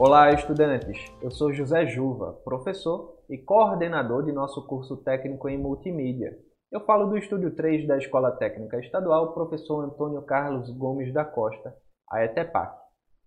Olá, 0.00 0.30
estudantes! 0.30 0.96
Eu 1.20 1.28
sou 1.28 1.52
José 1.52 1.84
Juva, 1.88 2.34
professor 2.44 3.18
e 3.28 3.36
coordenador 3.36 4.24
de 4.24 4.30
nosso 4.30 4.64
curso 4.64 4.96
técnico 4.98 5.48
em 5.48 5.58
multimídia. 5.58 6.38
Eu 6.70 6.78
falo 6.84 7.08
do 7.08 7.18
Estúdio 7.18 7.52
3 7.56 7.84
da 7.84 7.98
Escola 7.98 8.30
Técnica 8.30 8.78
Estadual 8.78 9.34
Professor 9.34 9.84
Antônio 9.84 10.22
Carlos 10.22 10.70
Gomes 10.70 11.12
da 11.12 11.24
Costa, 11.24 11.74
a 12.08 12.22
ETEPAC. 12.22 12.78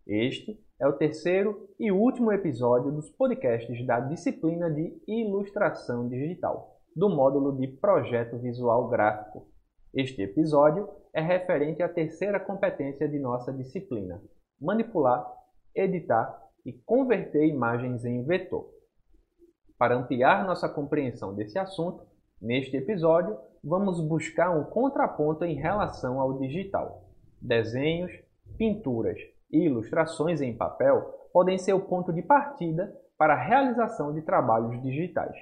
Este 0.07 0.57
é 0.79 0.87
o 0.87 0.93
terceiro 0.93 1.67
e 1.77 1.91
último 1.91 2.31
episódio 2.31 2.89
dos 2.89 3.09
podcasts 3.09 3.85
da 3.85 3.99
disciplina 3.99 4.71
de 4.71 4.97
Ilustração 5.05 6.07
Digital, 6.07 6.77
do 6.95 7.09
módulo 7.09 7.57
de 7.57 7.67
Projeto 7.67 8.39
Visual 8.39 8.87
Gráfico. 8.87 9.45
Este 9.93 10.21
episódio 10.21 10.87
é 11.13 11.19
referente 11.19 11.83
à 11.83 11.89
terceira 11.89 12.39
competência 12.39 13.09
de 13.09 13.19
nossa 13.19 13.51
disciplina: 13.51 14.21
manipular, 14.57 15.29
editar 15.75 16.49
e 16.65 16.73
converter 16.73 17.45
imagens 17.47 18.05
em 18.05 18.23
vetor. 18.23 18.69
Para 19.77 19.95
ampliar 19.95 20.45
nossa 20.45 20.69
compreensão 20.69 21.33
desse 21.33 21.57
assunto, 21.57 22.05
neste 22.41 22.77
episódio 22.77 23.37
vamos 23.63 23.99
buscar 23.99 24.51
um 24.51 24.63
contraponto 24.63 25.43
em 25.43 25.55
relação 25.55 26.19
ao 26.19 26.37
digital. 26.39 27.03
Desenhos, 27.41 28.11
pinturas 28.57 29.17
e 29.51 29.65
ilustrações 29.65 30.41
em 30.41 30.55
papel 30.55 31.01
podem 31.33 31.57
ser 31.57 31.73
o 31.73 31.81
ponto 31.81 32.13
de 32.13 32.21
partida 32.21 32.95
para 33.17 33.33
a 33.33 33.43
realização 33.43 34.13
de 34.13 34.21
trabalhos 34.21 34.81
digitais. 34.81 35.35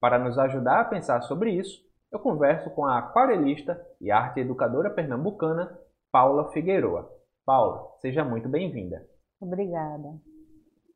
Para 0.00 0.18
nos 0.18 0.38
ajudar 0.38 0.80
a 0.80 0.84
pensar 0.84 1.22
sobre 1.22 1.52
isso, 1.52 1.82
eu 2.10 2.18
converso 2.18 2.70
com 2.70 2.84
a 2.84 2.98
aquarelista 2.98 3.80
e 4.00 4.10
arte 4.10 4.40
educadora 4.40 4.90
pernambucana 4.90 5.78
Paula 6.10 6.50
Figueroa. 6.52 7.10
Paula, 7.44 7.88
seja 8.00 8.24
muito 8.24 8.48
bem-vinda. 8.48 9.06
Obrigada. 9.40 10.31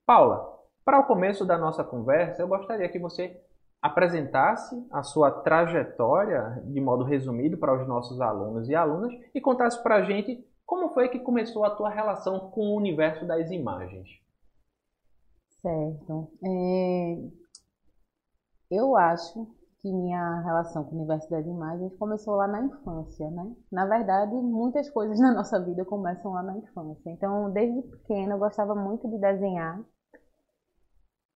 Paula, 0.07 0.57
para 0.85 1.01
o 1.01 1.05
começo 1.05 1.45
da 1.45 1.59
nossa 1.59 1.83
conversa, 1.83 2.41
eu 2.41 2.47
gostaria 2.47 2.89
que 2.89 2.99
você 2.99 3.43
apresentasse 3.83 4.87
a 4.93 5.03
sua 5.03 5.33
trajetória 5.33 6.62
de 6.65 6.81
modo 6.81 7.03
resumido 7.03 7.59
para 7.59 7.77
os 7.77 7.89
nossos 7.89 8.21
alunos 8.21 8.69
e 8.69 8.75
alunas 8.75 9.12
e 9.34 9.41
contasse 9.41 9.83
para 9.83 9.97
a 9.97 10.03
gente 10.03 10.47
como 10.65 10.95
foi 10.95 11.09
que 11.09 11.19
começou 11.19 11.65
a 11.65 11.75
tua 11.75 11.91
relação 11.91 12.51
com 12.51 12.61
o 12.61 12.77
universo 12.77 13.27
das 13.27 13.51
imagens? 13.51 14.09
Certo. 15.61 16.31
É... 16.45 17.19
Eu 18.71 18.97
acho 18.97 19.47
que 19.81 19.93
minha 19.93 20.41
relação 20.41 20.84
com 20.84 20.95
o 20.95 20.99
universo 20.99 21.29
das 21.31 21.47
imagens 21.47 21.95
começou 21.97 22.34
lá 22.34 22.47
na 22.47 22.62
infância, 22.62 23.31
né? 23.31 23.53
Na 23.71 23.87
verdade, 23.87 24.34
muitas 24.34 24.89
coisas 24.91 25.19
na 25.21 25.33
nossa 25.33 25.61
vida 25.61 25.84
começam 25.84 26.33
lá 26.33 26.43
na 26.45 26.57
infância. 26.59 27.11
Então, 27.11 27.51
desde 27.51 27.83
pequena, 27.83 28.34
eu 28.34 28.39
gostava 28.39 28.75
muito 28.75 29.09
de 29.09 29.19
desenhar. 29.19 29.81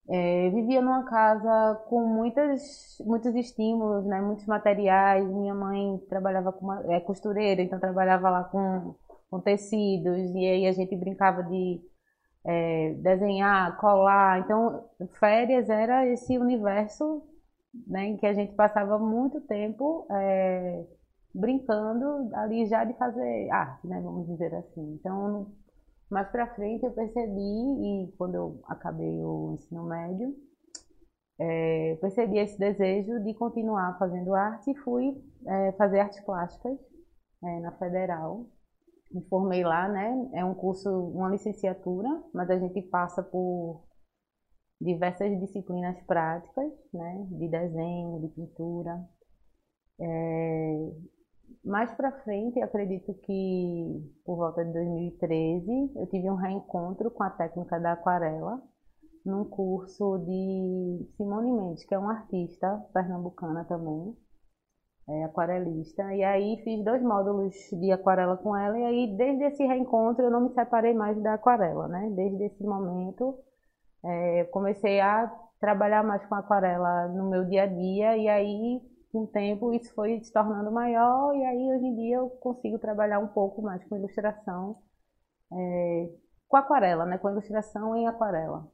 É, 0.08 0.50
vivia 0.50 0.82
numa 0.82 1.04
casa 1.04 1.76
com 1.88 2.04
muitas, 2.06 2.96
muitos 3.06 3.34
estímulos, 3.34 4.04
né? 4.06 4.20
Muitos 4.20 4.46
materiais. 4.46 5.24
Minha 5.28 5.54
mãe 5.54 5.98
trabalhava 6.08 6.52
como 6.52 6.72
é, 6.90 7.00
costureira, 7.00 7.62
então 7.62 7.78
trabalhava 7.78 8.28
lá 8.30 8.44
com 8.44 8.94
com 9.30 9.40
tecidos, 9.40 10.18
e 10.34 10.44
aí 10.44 10.66
a 10.66 10.72
gente 10.72 10.96
brincava 10.96 11.42
de 11.44 11.80
é, 12.44 12.94
desenhar, 12.94 13.76
colar. 13.78 14.40
Então, 14.40 14.84
férias 15.20 15.70
era 15.70 16.06
esse 16.08 16.36
universo 16.36 17.22
né, 17.86 18.06
em 18.06 18.16
que 18.16 18.26
a 18.26 18.32
gente 18.32 18.52
passava 18.54 18.98
muito 18.98 19.40
tempo 19.42 20.06
é, 20.10 20.84
brincando 21.32 22.28
ali 22.34 22.66
já 22.66 22.84
de 22.84 22.94
fazer 22.94 23.48
arte, 23.50 23.86
né, 23.86 24.00
vamos 24.00 24.26
dizer 24.26 24.52
assim. 24.54 24.94
Então, 24.94 25.46
mais 26.10 26.28
para 26.30 26.54
frente 26.54 26.84
eu 26.84 26.92
percebi, 26.92 27.40
e 27.40 28.12
quando 28.18 28.34
eu 28.34 28.60
acabei 28.66 29.22
o 29.24 29.54
ensino 29.54 29.84
médio, 29.84 30.34
é, 31.38 31.96
percebi 32.00 32.38
esse 32.38 32.58
desejo 32.58 33.22
de 33.24 33.32
continuar 33.34 33.98
fazendo 33.98 34.34
arte 34.34 34.70
e 34.70 34.78
fui 34.78 35.22
é, 35.46 35.72
fazer 35.72 36.00
artes 36.00 36.20
plásticas 36.24 36.78
é, 37.42 37.60
na 37.60 37.72
Federal 37.72 38.46
me 39.12 39.22
formei 39.28 39.64
lá, 39.64 39.88
né? 39.88 40.30
É 40.34 40.44
um 40.44 40.54
curso, 40.54 40.88
uma 40.88 41.28
licenciatura, 41.28 42.08
mas 42.32 42.48
a 42.50 42.58
gente 42.58 42.80
passa 42.82 43.22
por 43.22 43.84
diversas 44.80 45.38
disciplinas 45.40 46.00
práticas, 46.02 46.72
né? 46.92 47.26
De 47.30 47.48
desenho, 47.48 48.20
de 48.20 48.28
pintura. 48.28 49.04
Mais 51.64 51.92
para 51.94 52.12
frente, 52.22 52.60
acredito 52.60 53.12
que 53.22 54.12
por 54.24 54.36
volta 54.36 54.64
de 54.64 54.72
2013, 54.72 55.92
eu 55.96 56.06
tive 56.06 56.30
um 56.30 56.36
reencontro 56.36 57.10
com 57.10 57.22
a 57.22 57.30
técnica 57.30 57.78
da 57.78 57.92
aquarela 57.92 58.62
num 59.24 59.44
curso 59.44 60.18
de 60.18 61.06
Simone 61.16 61.52
Mendes, 61.52 61.84
que 61.84 61.94
é 61.94 61.98
uma 61.98 62.12
artista 62.12 62.82
pernambucana 62.92 63.64
também, 63.64 64.16
é, 65.08 65.24
aquarelista. 65.24 66.14
E 66.14 66.24
aí 66.24 66.60
fiz 66.64 66.82
dois 66.84 67.02
módulos 67.02 67.54
de 67.72 67.92
aquarela 67.92 68.36
com 68.36 68.56
ela 68.56 68.78
e 68.78 68.84
aí 68.84 69.16
desde 69.16 69.44
esse 69.44 69.64
reencontro 69.66 70.24
eu 70.24 70.30
não 70.30 70.40
me 70.40 70.54
separei 70.54 70.94
mais 70.94 71.20
da 71.22 71.34
aquarela, 71.34 71.88
né? 71.88 72.10
Desde 72.14 72.44
esse 72.44 72.64
momento 72.64 73.38
é, 74.04 74.44
comecei 74.44 75.00
a 75.00 75.30
trabalhar 75.60 76.02
mais 76.02 76.24
com 76.26 76.34
aquarela 76.34 77.08
no 77.08 77.28
meu 77.28 77.44
dia 77.44 77.64
a 77.64 77.66
dia 77.66 78.16
e 78.16 78.28
aí 78.28 78.80
com 79.10 79.24
o 79.24 79.26
tempo 79.26 79.72
isso 79.72 79.92
foi 79.94 80.22
se 80.22 80.32
tornando 80.32 80.70
maior 80.70 81.34
e 81.34 81.44
aí 81.44 81.72
hoje 81.72 81.84
em 81.84 81.96
dia 81.96 82.16
eu 82.16 82.30
consigo 82.30 82.78
trabalhar 82.78 83.18
um 83.18 83.28
pouco 83.28 83.60
mais 83.60 83.84
com 83.84 83.96
ilustração 83.96 84.78
é, 85.52 86.10
com 86.50 86.56
aquarela, 86.56 87.06
né? 87.06 87.18
Com 87.18 87.30
ilustração 87.30 87.96
em 87.96 88.06
aquarela. 88.06 88.68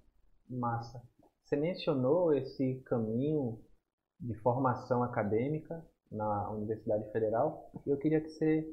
Massa. 0.48 1.02
Você 1.44 1.56
mencionou 1.56 2.34
esse 2.34 2.82
caminho 2.86 3.60
de 4.18 4.34
formação 4.40 5.02
acadêmica 5.02 5.84
na 6.10 6.50
Universidade 6.50 7.10
Federal. 7.12 7.70
E 7.86 7.90
eu 7.90 7.98
queria 7.98 8.20
que 8.20 8.30
você 8.30 8.66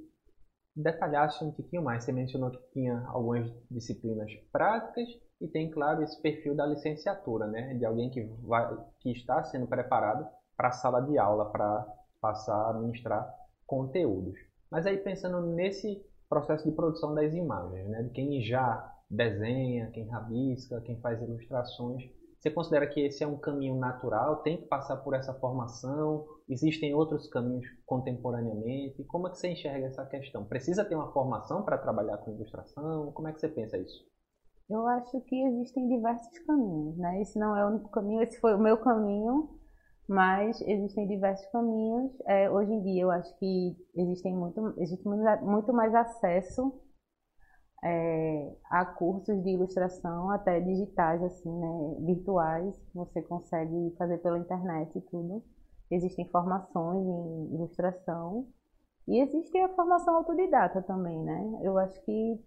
detalhasse 0.75 1.43
um 1.43 1.51
pouquinho 1.51 1.83
mais. 1.83 2.03
Você 2.03 2.11
mencionou 2.11 2.51
que 2.51 2.71
tinha 2.71 3.05
algumas 3.07 3.51
disciplinas 3.69 4.31
práticas 4.51 5.07
e 5.41 5.47
tem, 5.47 5.69
claro, 5.69 6.01
esse 6.01 6.19
perfil 6.21 6.55
da 6.55 6.65
licenciatura, 6.65 7.45
né? 7.47 7.73
De 7.73 7.85
alguém 7.85 8.09
que, 8.09 8.23
vai, 8.41 8.75
que 8.99 9.11
está 9.11 9.43
sendo 9.43 9.67
preparado 9.67 10.25
para 10.55 10.69
a 10.69 10.71
sala 10.71 11.01
de 11.01 11.17
aula, 11.17 11.49
para 11.51 11.85
passar 12.21 12.69
a 12.69 12.73
ministrar 12.73 13.33
conteúdos. 13.65 14.37
Mas 14.69 14.85
aí 14.85 14.97
pensando 14.97 15.41
nesse 15.41 16.03
processo 16.29 16.67
de 16.67 16.75
produção 16.75 17.13
das 17.13 17.33
imagens, 17.33 17.87
né? 17.89 18.03
De 18.03 18.09
quem 18.09 18.41
já 18.41 18.91
desenha, 19.09 19.91
quem 19.91 20.07
rabisca, 20.07 20.81
quem 20.81 20.99
faz 20.99 21.21
ilustrações, 21.21 22.03
você 22.43 22.51
considera 22.51 22.85
que 22.85 22.99
esse 22.99 23.23
é 23.23 23.27
um 23.27 23.37
caminho 23.37 23.77
natural? 23.77 24.41
Tem 24.43 24.57
que 24.57 24.67
passar 24.67 24.97
por 24.97 25.13
essa 25.13 25.33
formação? 25.35 26.25
Existem 26.49 26.93
outros 26.93 27.25
caminhos 27.29 27.65
contemporaneamente? 27.85 29.01
Como 29.05 29.29
é 29.29 29.31
que 29.31 29.37
você 29.37 29.47
enxerga 29.47 29.87
essa 29.87 30.05
questão? 30.05 30.43
Precisa 30.43 30.83
ter 30.83 30.93
uma 30.93 31.09
formação 31.13 31.63
para 31.63 31.77
trabalhar 31.77 32.17
com 32.17 32.33
ilustração? 32.33 33.13
Como 33.13 33.29
é 33.29 33.31
que 33.31 33.39
você 33.39 33.47
pensa 33.47 33.77
isso? 33.77 34.05
Eu 34.69 34.85
acho 34.87 35.21
que 35.21 35.41
existem 35.41 35.87
diversos 35.87 36.37
caminhos, 36.39 36.97
né? 36.97 37.21
Esse 37.21 37.39
não 37.39 37.55
é 37.55 37.63
o 37.63 37.69
único 37.69 37.89
caminho, 37.89 38.21
esse 38.21 38.37
foi 38.41 38.53
o 38.53 38.59
meu 38.59 38.77
caminho, 38.77 39.57
mas 40.07 40.59
existem 40.61 41.07
diversos 41.07 41.45
caminhos. 41.51 42.11
É, 42.25 42.49
hoje 42.49 42.71
em 42.71 42.81
dia 42.83 43.03
eu 43.03 43.11
acho 43.11 43.37
que 43.39 43.75
existem 43.95 44.35
muito, 44.35 44.73
existe 44.77 45.07
muito 45.07 45.73
mais 45.73 45.93
acesso 45.95 46.83
é, 47.83 48.55
há 48.69 48.85
cursos 48.85 49.43
de 49.43 49.49
ilustração 49.49 50.29
até 50.31 50.59
digitais, 50.61 51.21
assim, 51.21 51.51
né, 51.51 51.95
virtuais, 52.05 52.81
você 52.93 53.21
consegue 53.21 53.93
fazer 53.97 54.19
pela 54.19 54.39
internet 54.39 54.97
e 54.97 55.01
tudo. 55.01 55.43
Existem 55.91 56.29
formações 56.29 57.05
em 57.05 57.55
ilustração 57.55 58.47
e 59.07 59.19
existe 59.19 59.57
a 59.59 59.69
formação 59.75 60.15
autodidata 60.15 60.81
também, 60.81 61.21
né? 61.23 61.59
Eu 61.61 61.77
acho 61.77 62.01
que 62.05 62.41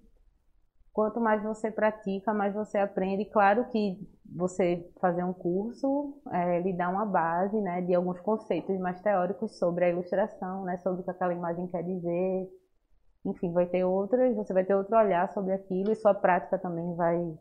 quanto 0.97 1.21
mais 1.21 1.43
você 1.43 1.71
pratica, 1.71 2.33
mais 2.33 2.55
você 2.55 2.79
aprende. 2.79 3.27
Claro 3.27 3.67
que 3.69 3.99
você 4.35 4.91
fazer 4.99 5.23
um 5.23 5.33
curso 5.35 6.19
é, 6.33 6.59
lhe 6.63 6.73
dá 6.73 6.89
uma 6.89 7.05
base, 7.05 7.61
né, 7.61 7.83
de 7.83 7.95
alguns 7.95 8.19
conceitos 8.21 8.79
mais 8.79 8.99
teóricos 9.03 9.59
sobre 9.59 9.85
a 9.85 9.91
ilustração, 9.91 10.65
né, 10.65 10.79
sobre 10.79 11.03
o 11.03 11.05
que 11.05 11.11
aquela 11.11 11.35
imagem 11.35 11.67
quer 11.67 11.83
dizer, 11.83 12.49
enfim, 13.27 13.53
vai 13.53 13.67
ter 13.67 13.85
outras, 13.85 14.35
você 14.35 14.55
vai 14.55 14.65
ter 14.65 14.75
outro 14.75 14.97
olhar 14.97 15.31
sobre 15.35 15.53
aquilo 15.53 15.93
e 15.93 15.97
sua 15.97 16.15
prática 16.15 16.59
também 16.59 16.95
vai 16.95 17.39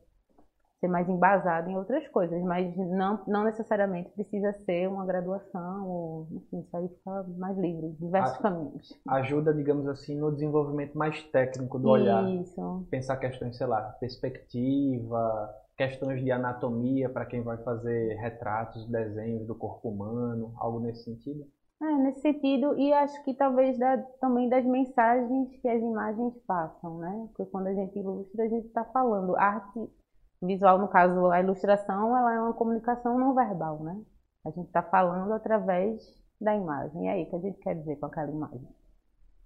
ser 0.86 0.88
mais 0.88 1.10
embasada 1.10 1.70
em 1.70 1.76
outras 1.76 2.08
coisas, 2.10 2.42
mas 2.44 2.76
não, 2.78 3.20
não 3.28 3.44
necessariamente 3.44 4.10
precisa 4.12 4.54
ser 4.66 4.88
uma 4.88 5.06
graduação, 5.06 5.88
ou, 5.88 6.28
enfim, 6.32 6.60
isso 6.60 6.78
aí 6.78 6.88
fica 6.88 7.24
mais 7.38 7.58
livre, 7.58 7.92
diversos 8.00 8.40
a, 8.40 8.42
caminhos. 8.42 9.02
Ajuda, 9.08 9.54
digamos 9.54 9.88
assim, 9.88 10.18
no 10.18 10.32
desenvolvimento 10.32 10.98
mais 10.98 11.22
técnico 11.30 11.80
do 11.80 11.90
olhar. 11.90 12.24
Isso. 12.30 12.86
Pensar 12.90 13.18
questões, 13.18 13.58
sei 13.58 13.68
lá, 13.68 13.82
perspectiva, 14.00 15.54
questões 15.76 16.24
de 16.24 16.32
anatomia 16.32 17.10
para 17.10 17.26
quem 17.26 17.42
vai 17.42 17.58
fazer 17.58 18.16
retratos, 18.16 18.88
desenhos 18.88 19.46
do 19.48 19.56
corpo 19.56 19.90
humano, 19.90 20.54
algo 20.58 20.80
nesse 20.80 21.04
sentido? 21.04 21.46
É, 21.82 21.98
nesse 21.98 22.22
sentido, 22.22 22.80
e 22.80 22.94
acho 22.94 23.22
que 23.26 23.34
talvez 23.34 23.78
da, 23.78 23.98
também 24.22 24.48
das 24.48 24.64
mensagens 24.66 25.50
que 25.62 25.68
as 25.68 25.82
imagens 25.82 26.34
passam, 26.48 27.00
né? 27.00 27.28
Porque 27.28 27.52
quando 27.52 27.68
a 27.68 27.74
gente 27.74 28.00
ilustra, 28.00 28.46
a 28.46 28.48
gente 28.48 28.68
está 28.68 28.86
falando. 28.86 29.36
Arte 29.36 29.90
visual, 30.46 30.78
no 30.78 30.88
caso, 30.88 31.32
a 31.32 31.42
ilustração, 31.42 32.16
ela 32.16 32.34
é 32.34 32.40
uma 32.40 32.54
comunicação 32.54 33.18
não 33.18 33.34
verbal, 33.34 33.84
né? 33.84 34.02
A 34.46 34.50
gente 34.52 34.68
está 34.68 34.82
falando 34.84 35.34
através 35.34 36.02
da 36.40 36.56
imagem. 36.56 37.06
E 37.06 37.08
aí, 37.08 37.24
o 37.24 37.30
que 37.30 37.36
a 37.36 37.40
gente 37.40 37.60
quer 37.60 37.76
dizer 37.76 37.96
com 37.98 38.06
aquela 38.06 38.32
imagem? 38.32 38.68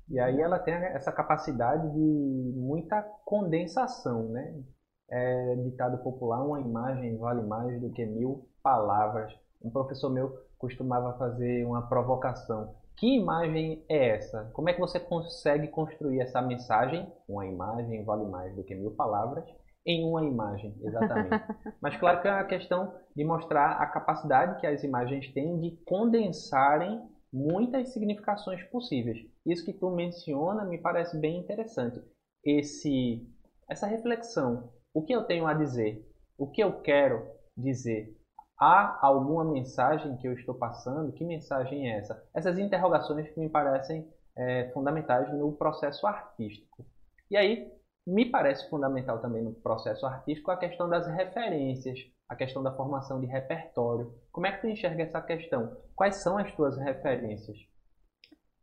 E 0.10 0.19
aí 0.19 0.42
ela 0.42 0.57
tem 0.57 0.74
essa 0.74 1.12
capacidade 1.12 1.88
de 1.92 2.54
muita 2.56 3.01
condensação, 3.24 4.24
né? 4.30 4.60
É 5.07 5.56
ditado 5.56 6.00
popular, 6.00 6.44
uma 6.44 6.60
imagem 6.60 7.18
vale 7.18 7.44
mais 7.44 7.80
do 7.80 7.92
que 7.92 8.06
mil 8.06 8.48
palavras. 8.63 9.31
Um 9.62 9.69
professor 9.69 10.10
meu 10.10 10.36
costumava 10.57 11.18
fazer 11.18 11.63
uma 11.66 11.88
provocação. 11.88 12.74
Que 12.98 13.18
imagem 13.18 13.86
é 13.88 14.10
essa? 14.10 14.50
Como 14.54 14.69
é 14.69 14.74
que 14.74 14.80
você 14.80 15.00
consegue 15.00 15.68
construir 15.68 16.22
essa 16.22 16.42
mensagem? 16.42 17.07
Uma 17.28 17.46
imagem 17.46 18.04
vale 18.04 18.25
mais 18.25 18.54
do 18.56 18.63
que 18.63 18.75
mil 18.75 18.92
palavras 18.92 19.46
em 19.89 20.06
uma 20.06 20.24
imagem, 20.24 20.77
exatamente. 20.83 21.44
Mas 21.81 21.97
claro 21.97 22.21
que 22.21 22.27
é 22.27 22.31
a 22.31 22.44
questão 22.44 22.94
de 23.15 23.25
mostrar 23.25 23.71
a 23.71 23.88
capacidade 23.88 24.62
que 24.62 24.68
as 24.68 24.83
imagens 24.83 25.33
têm 25.33 25.59
de 25.59 25.71
condensarem 25.83 27.01
muitas 27.33 27.89
significações 27.89 28.62
possíveis. 28.65 29.18
Isso 29.44 29.65
que 29.65 29.74
tu 29.74 29.89
menciona 29.89 30.63
me 30.63 30.77
parece 30.77 31.18
bem 31.18 31.39
interessante. 31.39 32.00
Esse, 32.45 33.27
essa 33.68 33.88
reflexão, 33.88 34.71
o 34.94 35.01
que 35.01 35.12
eu 35.12 35.24
tenho 35.24 35.47
a 35.47 35.56
dizer, 35.56 36.07
o 36.38 36.45
que 36.45 36.62
eu 36.62 36.81
quero 36.81 37.25
dizer, 37.57 38.15
há 38.59 39.00
alguma 39.01 39.44
mensagem 39.44 40.18
que 40.18 40.27
eu 40.27 40.33
estou 40.33 40.53
passando? 40.53 41.13
Que 41.13 41.25
mensagem 41.25 41.89
é 41.89 41.97
essa? 41.97 42.24
Essas 42.31 42.59
interrogações 42.59 43.27
que 43.31 43.39
me 43.39 43.50
parecem 43.50 44.07
é, 44.38 44.69
fundamentais 44.69 45.33
no 45.33 45.51
processo 45.51 46.06
artístico. 46.06 46.86
E 47.31 47.36
aí, 47.36 47.71
me 48.06 48.25
parece 48.30 48.69
fundamental 48.69 49.19
também 49.19 49.44
no 49.44 49.54
processo 49.54 50.06
artístico 50.06 50.51
a 50.51 50.57
questão 50.57 50.90
das 50.90 51.07
referências, 51.07 52.00
a 52.28 52.36
questão 52.36 52.63
da 52.63 52.75
formação 52.75 53.19
de 53.19 53.28
repertório. 53.28 54.13
Como 54.31 54.48
é 54.48 54.51
que 54.51 54.62
tu 54.62 54.68
enxerga 54.68 55.04
essa 55.04 55.22
questão? 55.22 55.78
Quais 55.96 56.18
são 56.18 56.38
as 56.38 56.51
tuas 56.54 56.78
referências? 56.78 57.57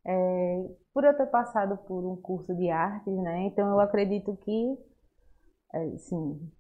É, 0.05 0.69
por 0.95 1.05
eu 1.05 1.17
ter 1.17 1.27
passado 1.27 1.77
por 1.79 2.05
um 2.05 2.17
curso 2.17 2.55
de 2.55 2.71
artes, 2.71 3.13
né? 3.19 3.43
Então 3.43 3.69
eu 3.69 3.81
acredito 3.81 4.37
que, 4.37 4.79
é, 5.75 5.99
sim, 5.99 6.53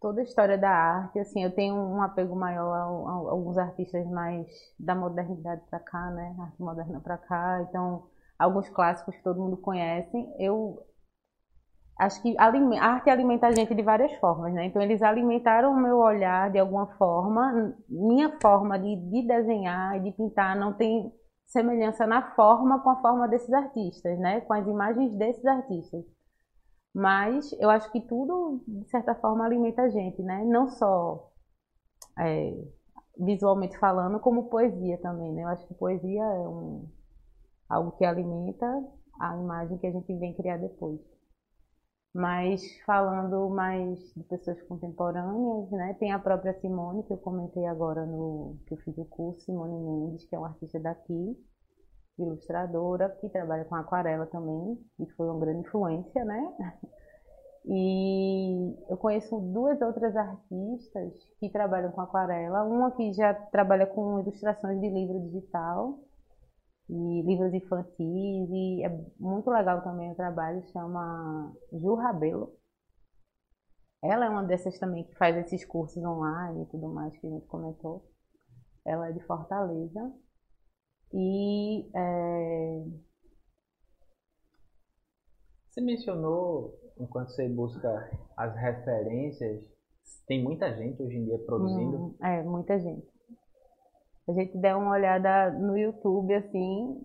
toda 0.00 0.20
a 0.20 0.24
história 0.24 0.58
da 0.58 0.70
arte, 0.70 1.18
assim, 1.18 1.42
eu 1.42 1.54
tenho 1.54 1.74
um 1.74 2.02
apego 2.02 2.36
maior 2.36 2.72
a, 2.72 2.82
a, 2.82 3.10
a 3.10 3.30
alguns 3.30 3.56
artistas 3.58 4.06
mais 4.08 4.46
da 4.78 4.94
modernidade 4.94 5.62
para 5.68 5.80
cá, 5.80 6.10
né? 6.10 6.36
Arte 6.38 6.60
moderna 6.60 7.00
para 7.00 7.18
cá. 7.18 7.66
Então, 7.68 8.06
alguns 8.38 8.68
clássicos 8.68 9.16
que 9.16 9.22
todo 9.22 9.40
mundo 9.40 9.56
conhece. 9.56 10.16
Eu 10.38 10.86
acho 11.98 12.22
que 12.22 12.36
a 12.38 12.46
arte 12.80 13.10
alimenta 13.10 13.48
a 13.48 13.52
gente 13.52 13.74
de 13.74 13.82
várias 13.82 14.12
formas, 14.14 14.54
né? 14.54 14.66
Então 14.66 14.80
eles 14.80 15.02
alimentaram 15.02 15.72
o 15.72 15.76
meu 15.76 15.98
olhar 15.98 16.50
de 16.50 16.58
alguma 16.58 16.86
forma. 16.96 17.74
Minha 17.88 18.38
forma 18.40 18.78
de, 18.78 18.96
de 18.96 19.26
desenhar 19.26 19.96
e 19.96 20.00
de 20.00 20.12
pintar 20.12 20.56
não 20.56 20.72
tem 20.72 21.12
semelhança 21.46 22.06
na 22.06 22.34
forma 22.34 22.80
com 22.80 22.90
a 22.90 23.00
forma 23.00 23.26
desses 23.26 23.52
artistas, 23.52 24.18
né? 24.18 24.40
Com 24.42 24.52
as 24.52 24.66
imagens 24.66 25.14
desses 25.16 25.44
artistas. 25.44 26.04
Mas 26.94 27.52
eu 27.60 27.68
acho 27.68 27.90
que 27.90 28.00
tudo, 28.00 28.62
de 28.66 28.88
certa 28.90 29.14
forma, 29.16 29.44
alimenta 29.44 29.82
a 29.82 29.88
gente, 29.88 30.22
né? 30.22 30.44
Não 30.44 30.68
só 30.68 31.30
é, 32.18 32.54
visualmente 33.18 33.76
falando, 33.78 34.20
como 34.20 34.48
poesia 34.48 34.98
também, 34.98 35.32
né? 35.32 35.42
Eu 35.42 35.48
acho 35.48 35.66
que 35.66 35.74
poesia 35.74 36.22
é 36.22 36.48
um, 36.48 36.88
algo 37.68 37.92
que 37.92 38.04
alimenta 38.04 38.66
a 39.20 39.36
imagem 39.36 39.78
que 39.78 39.86
a 39.86 39.92
gente 39.92 40.14
vem 40.14 40.34
criar 40.34 40.58
depois. 40.58 41.00
Mas 42.14 42.62
falando 42.84 43.48
mais 43.50 43.98
de 44.16 44.24
pessoas 44.24 44.60
contemporâneas, 44.62 45.70
né? 45.70 45.94
Tem 46.00 46.12
a 46.12 46.18
própria 46.18 46.58
Simone, 46.60 47.02
que 47.04 47.12
eu 47.12 47.18
comentei 47.18 47.66
agora 47.66 48.04
no 48.06 48.56
que 48.66 48.74
eu 48.74 48.78
fiz 48.78 48.96
o 48.98 49.04
curso, 49.04 49.44
Simone 49.44 49.78
Mendes, 49.78 50.24
que 50.24 50.34
é 50.34 50.38
uma 50.38 50.48
artista 50.48 50.80
daqui, 50.80 51.36
ilustradora, 52.18 53.10
que 53.20 53.28
trabalha 53.28 53.64
com 53.64 53.74
aquarela 53.76 54.26
também, 54.26 54.78
e 54.98 55.06
foi 55.12 55.28
uma 55.28 55.38
grande 55.38 55.60
influência, 55.60 56.24
né? 56.24 56.52
E 57.70 58.74
eu 58.88 58.96
conheço 58.96 59.38
duas 59.40 59.78
outras 59.82 60.16
artistas 60.16 61.12
que 61.38 61.50
trabalham 61.50 61.90
com 61.92 62.00
aquarela, 62.00 62.64
uma 62.64 62.92
que 62.92 63.12
já 63.12 63.34
trabalha 63.34 63.86
com 63.86 64.20
ilustrações 64.20 64.80
de 64.80 64.88
livro 64.88 65.20
digital, 65.20 65.98
e 66.88 67.22
livros 67.22 67.52
infantis 67.52 68.48
e 68.50 68.82
é 68.82 68.88
muito 69.18 69.50
legal 69.50 69.82
também 69.82 70.10
o 70.10 70.14
trabalho, 70.14 70.66
chama 70.72 71.54
Ju 71.72 71.94
Rabelo. 71.94 72.56
Ela 74.02 74.26
é 74.26 74.28
uma 74.28 74.44
dessas 74.44 74.78
também 74.78 75.04
que 75.04 75.14
faz 75.16 75.36
esses 75.36 75.64
cursos 75.64 76.02
online 76.02 76.62
e 76.62 76.66
tudo 76.66 76.88
mais 76.88 77.16
que 77.18 77.26
a 77.26 77.30
gente 77.30 77.46
comentou. 77.46 78.08
Ela 78.86 79.08
é 79.08 79.12
de 79.12 79.20
Fortaleza. 79.26 80.12
E 81.12 81.90
é... 81.94 82.84
você 85.68 85.80
mencionou, 85.80 86.78
enquanto 86.98 87.30
você 87.30 87.48
busca 87.48 88.10
as 88.36 88.54
referências, 88.56 89.64
tem 90.26 90.42
muita 90.42 90.74
gente 90.74 91.02
hoje 91.02 91.16
em 91.16 91.24
dia 91.24 91.38
produzindo? 91.40 91.96
Hum, 91.96 92.16
é, 92.22 92.42
muita 92.42 92.78
gente 92.78 93.17
a 94.30 94.34
gente 94.34 94.56
der 94.58 94.76
uma 94.76 94.92
olhada 94.92 95.50
no 95.50 95.76
YouTube, 95.76 96.34
assim, 96.34 97.00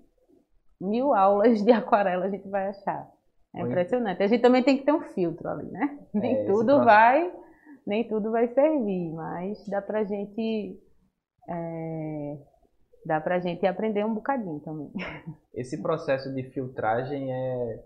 mil 0.79 1.13
aulas 1.13 1.63
de 1.63 1.71
aquarela 1.73 2.25
a 2.25 2.29
gente 2.29 2.47
vai 2.49 2.67
achar. 2.67 3.09
É 3.55 3.61
impressionante. 3.61 4.23
A 4.23 4.27
gente 4.27 4.41
também 4.41 4.63
tem 4.63 4.77
que 4.77 4.83
ter 4.83 4.91
um 4.91 5.01
filtro 5.01 5.47
ali, 5.47 5.69
né? 5.69 5.99
É, 6.15 6.19
nem 6.19 6.45
tudo 6.47 6.83
vai, 6.83 7.31
nem 7.85 8.07
tudo 8.07 8.31
vai 8.31 8.47
servir, 8.47 9.11
mas 9.13 9.63
dá 9.67 9.79
pra 9.79 10.03
gente 10.03 10.81
é, 11.47 12.37
dá 13.05 13.21
pra 13.21 13.39
gente 13.39 13.65
aprender 13.67 14.03
um 14.03 14.15
bocadinho 14.15 14.59
também. 14.61 14.91
Esse 15.53 15.81
processo 15.81 16.33
de 16.33 16.43
filtragem 16.49 17.31
é 17.31 17.83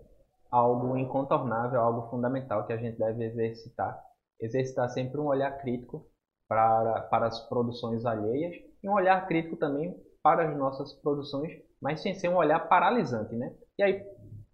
algo 0.50 0.96
incontornável, 0.96 1.80
algo 1.80 2.08
fundamental 2.08 2.66
que 2.66 2.72
a 2.72 2.78
gente 2.78 2.98
deve 2.98 3.26
exercitar. 3.26 4.02
Exercitar 4.40 4.88
sempre 4.88 5.20
um 5.20 5.26
olhar 5.26 5.50
crítico 5.58 6.06
para, 6.48 7.02
para 7.10 7.26
as 7.26 7.46
produções 7.48 8.06
alheias 8.06 8.67
e 8.82 8.88
um 8.88 8.92
olhar 8.92 9.26
crítico 9.26 9.56
também 9.56 9.94
para 10.22 10.48
as 10.48 10.56
nossas 10.56 10.92
produções, 10.94 11.52
mas 11.80 12.02
sem 12.02 12.14
ser 12.14 12.28
um 12.28 12.36
olhar 12.36 12.60
paralisante, 12.68 13.34
né? 13.34 13.54
E 13.78 13.82
aí, 13.82 14.02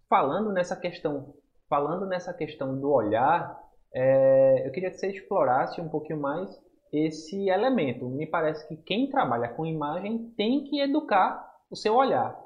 falando 0.09 0.53
nessa 0.53 0.77
questão, 0.77 1.35
falando 1.69 2.07
nessa 2.07 2.33
questão 2.33 2.79
do 2.79 2.91
olhar, 2.91 3.59
é, 3.95 4.67
eu 4.67 4.73
queria 4.73 4.91
que 4.91 4.97
você 4.97 5.09
explorasse 5.09 5.81
um 5.81 5.89
pouquinho 5.89 6.21
mais 6.21 6.51
esse 6.93 7.49
elemento. 7.49 8.09
Me 8.09 8.27
parece 8.27 8.67
que 8.69 8.77
quem 8.77 9.09
trabalha 9.09 9.49
com 9.49 9.67
imagem 9.67 10.31
tem 10.37 10.65
que 10.65 10.81
educar 10.81 11.45
o 11.71 11.77
seu 11.77 11.95
olhar. 11.95 12.39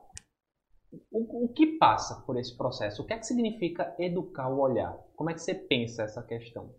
O, 1.13 1.45
o, 1.45 1.49
que 1.53 1.79
passa 1.79 2.23
por 2.25 2.39
esse 2.39 2.57
processo? 2.57 3.03
O 3.03 3.07
que 3.07 3.13
é 3.13 3.19
que 3.19 3.27
significa 3.27 3.95
educar 3.99 4.49
o 4.49 4.61
olhar? 4.61 4.97
Como 5.15 5.29
é 5.29 5.35
que 5.35 5.41
você 5.41 5.55
pensa 5.55 6.03
essa 6.03 6.23
questão? 6.23 6.75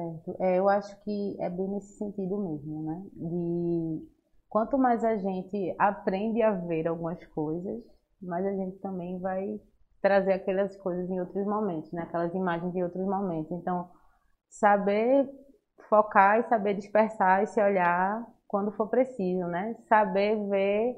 Certo. 0.00 0.36
É, 0.42 0.58
eu 0.58 0.68
acho 0.68 0.98
que 1.02 1.36
é 1.40 1.50
bem 1.50 1.68
nesse 1.68 1.98
sentido 1.98 2.38
mesmo, 2.38 2.82
né? 2.82 3.02
De 3.12 4.08
quanto 4.48 4.78
mais 4.78 5.04
a 5.04 5.16
gente 5.16 5.74
aprende 5.78 6.42
a 6.42 6.52
ver 6.52 6.88
algumas 6.88 7.24
coisas, 7.28 7.82
mais 8.22 8.44
a 8.46 8.52
gente 8.52 8.78
também 8.78 9.18
vai 9.20 9.60
trazer 10.00 10.32
aquelas 10.32 10.76
coisas 10.78 11.08
em 11.10 11.20
outros 11.20 11.46
momentos, 11.46 11.92
né? 11.92 12.02
Aquelas 12.02 12.34
imagens 12.34 12.74
em 12.74 12.82
outros 12.82 13.04
momentos. 13.06 13.52
Então, 13.52 13.90
saber 14.48 15.28
focar 15.88 16.40
e 16.40 16.44
saber 16.44 16.74
dispersar 16.74 17.42
esse 17.42 17.60
olhar 17.62 18.26
quando 18.48 18.72
for 18.72 18.88
preciso, 18.88 19.46
né? 19.48 19.76
Saber 19.88 20.36
ver 20.48 20.96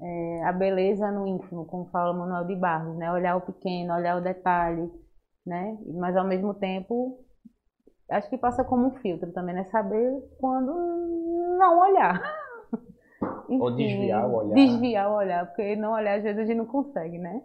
é, 0.00 0.44
a 0.44 0.52
beleza 0.52 1.10
no 1.12 1.26
ínfimo, 1.26 1.64
como 1.66 1.86
fala 1.90 2.12
Manuel 2.12 2.44
de 2.46 2.56
Barros, 2.56 2.96
né? 2.98 3.10
Olhar 3.12 3.36
o 3.36 3.40
pequeno, 3.42 3.94
olhar 3.94 4.16
o 4.16 4.22
detalhe, 4.22 4.90
né? 5.46 5.78
Mas 5.94 6.16
ao 6.16 6.26
mesmo 6.26 6.54
tempo 6.54 7.25
acho 8.10 8.28
que 8.30 8.38
passa 8.38 8.64
como 8.64 8.86
um 8.86 8.94
filtro 8.96 9.32
também, 9.32 9.54
né? 9.54 9.64
Saber 9.64 10.22
quando 10.38 10.72
não 11.58 11.80
olhar. 11.80 12.22
Enfim, 13.48 13.60
Ou 13.60 13.74
desviar 13.74 14.28
o 14.28 14.34
olhar. 14.34 14.54
Desviar 14.54 15.10
o 15.10 15.14
olhar, 15.14 15.46
porque 15.46 15.76
não 15.76 15.92
olhar 15.92 16.18
às 16.18 16.22
vezes 16.22 16.38
a 16.38 16.44
gente 16.44 16.56
não 16.56 16.66
consegue, 16.66 17.18
né? 17.18 17.42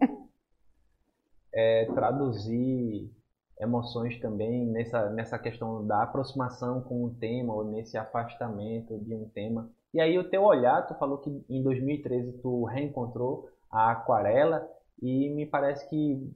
É, 1.53 1.85
traduzir 1.93 3.11
emoções 3.59 4.19
também 4.19 4.65
nessa, 4.67 5.09
nessa 5.11 5.37
questão 5.37 5.85
da 5.85 6.01
aproximação 6.01 6.81
com 6.81 7.05
um 7.05 7.13
tema 7.13 7.53
ou 7.53 7.63
nesse 7.63 7.97
afastamento 7.97 8.97
de 8.99 9.13
um 9.13 9.29
tema. 9.29 9.69
E 9.93 10.01
aí 10.01 10.17
o 10.17 10.29
teu 10.29 10.43
olhar, 10.43 10.87
tu 10.87 10.95
falou 10.95 11.19
que 11.19 11.29
em 11.49 11.61
2013 11.61 12.39
tu 12.41 12.63
reencontrou 12.65 13.49
a 13.69 13.91
aquarela 13.91 14.67
e 15.01 15.29
me 15.29 15.45
parece 15.45 15.87
que 15.89 16.31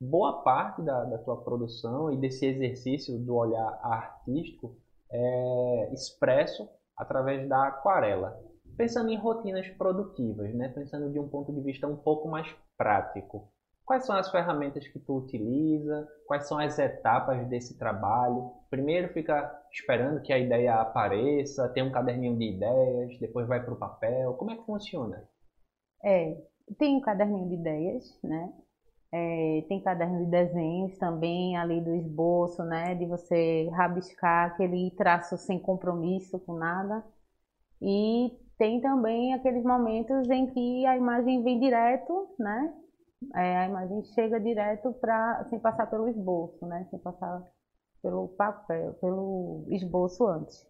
boa 0.00 0.42
parte 0.42 0.82
da, 0.82 1.04
da 1.04 1.18
tua 1.18 1.42
produção 1.42 2.12
e 2.12 2.16
desse 2.16 2.46
exercício 2.46 3.18
do 3.18 3.34
olhar 3.34 3.78
artístico 3.82 4.76
é 5.10 5.92
expresso 5.92 6.68
através 6.96 7.48
da 7.48 7.68
aquarela. 7.68 8.40
Pensando 8.76 9.10
em 9.10 9.16
rotinas 9.16 9.68
produtivas, 9.70 10.54
né? 10.54 10.68
pensando 10.68 11.10
de 11.10 11.18
um 11.18 11.28
ponto 11.28 11.52
de 11.52 11.60
vista 11.62 11.86
um 11.86 11.96
pouco 11.96 12.28
mais 12.28 12.54
prático, 12.76 13.50
Quais 13.86 14.04
são 14.04 14.16
as 14.16 14.28
ferramentas 14.28 14.88
que 14.88 14.98
tu 14.98 15.18
utiliza? 15.18 16.08
Quais 16.26 16.48
são 16.48 16.58
as 16.58 16.76
etapas 16.76 17.46
desse 17.46 17.78
trabalho? 17.78 18.50
Primeiro 18.68 19.12
fica 19.12 19.48
esperando 19.72 20.20
que 20.22 20.32
a 20.32 20.38
ideia 20.38 20.74
apareça, 20.80 21.68
tem 21.68 21.84
um 21.84 21.92
caderninho 21.92 22.36
de 22.36 22.56
ideias, 22.56 23.16
depois 23.20 23.46
vai 23.46 23.64
para 23.64 23.72
o 23.72 23.78
papel. 23.78 24.34
Como 24.34 24.50
é 24.50 24.56
que 24.56 24.66
funciona? 24.66 25.22
É, 26.04 26.36
tem 26.76 26.96
um 26.96 27.00
caderninho 27.00 27.48
de 27.48 27.54
ideias, 27.54 28.18
né? 28.24 28.52
É, 29.12 29.64
tem 29.68 29.80
caderno 29.82 30.24
de 30.24 30.30
desenhos 30.30 30.98
também, 30.98 31.56
ali 31.56 31.80
do 31.80 31.94
esboço, 31.94 32.62
né? 32.64 32.94
De 32.94 33.06
você 33.06 33.68
rabiscar 33.70 34.50
aquele 34.50 34.90
traço 34.92 35.36
sem 35.38 35.58
compromisso 35.58 36.38
com 36.40 36.54
nada. 36.54 37.04
E 37.80 38.30
tem 38.58 38.80
também 38.80 39.34
aqueles 39.34 39.64
momentos 39.64 40.28
em 40.30 40.46
que 40.48 40.86
a 40.86 40.96
imagem 40.96 41.42
vem 41.42 41.60
direto, 41.60 42.34
né? 42.38 42.74
É, 43.34 43.56
a 43.58 43.68
imagem 43.68 44.02
chega 44.14 44.40
direto 44.40 44.92
para 44.94 45.44
sem 45.50 45.58
passar 45.58 45.86
pelo 45.86 46.08
esboço, 46.08 46.66
né? 46.66 46.86
Sem 46.90 46.98
passar 46.98 47.42
pelo 48.02 48.28
papel, 48.28 48.94
pelo 48.94 49.64
esboço 49.70 50.26
antes. 50.26 50.66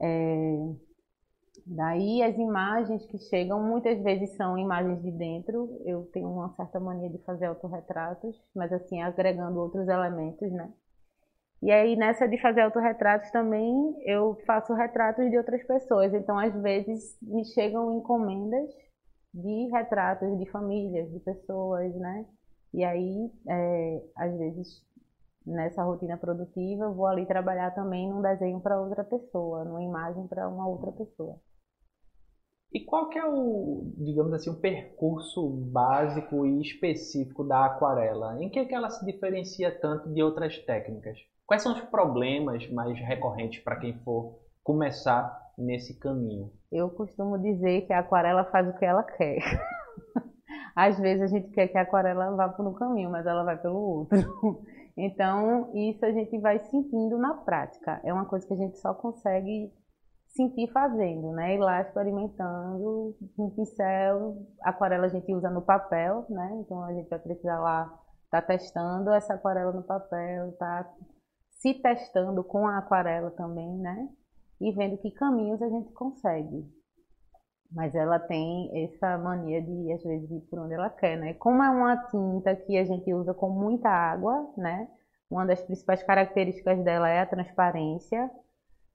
É, 0.00 0.56
daí 1.66 2.22
as 2.22 2.36
imagens 2.36 3.06
que 3.06 3.18
chegam 3.18 3.62
muitas 3.62 4.02
vezes 4.02 4.36
são 4.36 4.58
imagens 4.58 5.02
de 5.02 5.10
dentro. 5.10 5.80
Eu 5.84 6.04
tenho 6.12 6.30
uma 6.30 6.54
certa 6.54 6.80
mania 6.80 7.10
de 7.10 7.18
fazer 7.18 7.46
autorretratos, 7.46 8.40
mas 8.54 8.72
assim 8.72 9.02
agregando 9.02 9.60
outros 9.60 9.88
elementos, 9.88 10.50
né? 10.52 10.72
E 11.62 11.70
aí 11.70 11.96
nessa 11.96 12.28
de 12.28 12.40
fazer 12.40 12.60
autorretratos 12.62 13.30
também 13.30 13.96
eu 14.04 14.36
faço 14.46 14.74
retratos 14.74 15.30
de 15.30 15.38
outras 15.38 15.62
pessoas. 15.66 16.12
Então 16.12 16.38
às 16.38 16.54
vezes 16.62 17.16
me 17.22 17.44
chegam 17.44 17.96
encomendas 17.96 18.70
de 19.32 19.68
retratos 19.72 20.38
de 20.38 20.50
famílias, 20.50 21.10
de 21.10 21.20
pessoas, 21.20 21.94
né? 21.96 22.26
E 22.74 22.84
aí, 22.84 23.30
é, 23.48 24.02
às 24.16 24.36
vezes, 24.36 24.84
nessa 25.46 25.82
rotina 25.82 26.16
produtiva, 26.16 26.84
eu 26.84 26.94
vou 26.94 27.06
ali 27.06 27.26
trabalhar 27.26 27.70
também 27.72 28.08
num 28.08 28.22
desenho 28.22 28.60
para 28.60 28.80
outra 28.80 29.04
pessoa, 29.04 29.64
numa 29.64 29.82
imagem 29.82 30.26
para 30.26 30.48
uma 30.48 30.66
outra 30.66 30.92
pessoa. 30.92 31.38
E 32.72 32.80
qual 32.80 33.08
que 33.08 33.18
é 33.18 33.24
o, 33.24 33.92
digamos 33.98 34.32
assim, 34.32 34.50
o 34.50 34.60
percurso 34.60 35.48
básico 35.48 36.44
e 36.44 36.60
específico 36.60 37.44
da 37.44 37.66
aquarela? 37.66 38.42
Em 38.42 38.50
que, 38.50 38.58
é 38.58 38.64
que 38.64 38.74
ela 38.74 38.90
se 38.90 39.04
diferencia 39.06 39.70
tanto 39.80 40.12
de 40.12 40.20
outras 40.20 40.58
técnicas? 40.58 41.16
Quais 41.46 41.62
são 41.62 41.72
os 41.72 41.80
problemas 41.82 42.68
mais 42.70 42.98
recorrentes 42.98 43.62
para 43.62 43.76
quem 43.76 43.96
for 44.00 44.40
começar 44.64 45.52
nesse 45.56 46.00
caminho? 46.00 46.50
Eu 46.72 46.90
costumo 46.90 47.38
dizer 47.38 47.86
que 47.86 47.92
a 47.92 48.00
aquarela 48.00 48.44
faz 48.46 48.68
o 48.68 48.76
que 48.76 48.84
ela 48.84 49.04
quer. 49.04 49.38
Às 50.74 50.98
vezes 50.98 51.22
a 51.22 51.26
gente 51.28 51.50
quer 51.50 51.68
que 51.68 51.78
a 51.78 51.82
aquarela 51.82 52.34
vá 52.34 52.48
por 52.48 52.66
um 52.66 52.74
caminho, 52.74 53.08
mas 53.08 53.24
ela 53.24 53.44
vai 53.44 53.56
pelo 53.56 53.78
outro. 53.78 54.18
Então, 54.96 55.70
isso 55.74 56.04
a 56.04 56.12
gente 56.12 56.38
vai 56.38 56.58
sentindo 56.60 57.18
na 57.18 57.34
prática. 57.34 58.00
É 58.04 58.12
uma 58.12 58.26
coisa 58.26 58.46
que 58.46 58.54
a 58.54 58.56
gente 58.56 58.78
só 58.78 58.94
consegue 58.94 59.72
sentir 60.28 60.70
fazendo, 60.72 61.32
né? 61.32 61.54
Ir 61.54 61.58
lá 61.58 61.80
experimentando, 61.80 63.16
um 63.38 63.50
pincel, 63.50 64.36
aquarela 64.62 65.06
a 65.06 65.08
gente 65.08 65.32
usa 65.32 65.50
no 65.50 65.62
papel, 65.62 66.26
né? 66.28 66.60
Então 66.60 66.82
a 66.82 66.92
gente 66.92 67.08
vai 67.08 67.18
precisar 67.18 67.58
lá 67.60 67.84
estar 68.24 68.40
tá 68.40 68.46
testando 68.46 69.10
essa 69.10 69.34
aquarela 69.34 69.72
no 69.72 69.82
papel, 69.82 70.52
tá 70.58 70.92
se 71.50 71.74
testando 71.74 72.42
com 72.44 72.66
a 72.66 72.78
aquarela 72.78 73.30
também, 73.30 73.78
né? 73.78 74.08
e 74.60 74.72
vendo 74.72 74.98
que 74.98 75.10
caminhos 75.10 75.60
a 75.60 75.68
gente 75.68 75.92
consegue. 75.92 76.64
Mas 77.74 77.94
ela 77.94 78.20
tem 78.20 78.84
essa 78.84 79.18
mania 79.18 79.60
de, 79.60 79.92
às 79.92 80.02
vezes, 80.02 80.30
ir 80.30 80.40
por 80.48 80.60
onde 80.60 80.74
ela 80.74 80.88
quer, 80.88 81.18
né? 81.18 81.34
Como 81.34 81.62
é 81.62 81.68
uma 81.68 81.96
tinta 82.06 82.54
que 82.54 82.78
a 82.78 82.84
gente 82.84 83.12
usa 83.12 83.34
com 83.34 83.50
muita 83.50 83.88
água, 83.88 84.48
né? 84.56 84.88
Uma 85.28 85.44
das 85.44 85.60
principais 85.60 86.02
características 86.02 86.82
dela 86.84 87.08
é 87.08 87.20
a 87.20 87.26
transparência. 87.26 88.30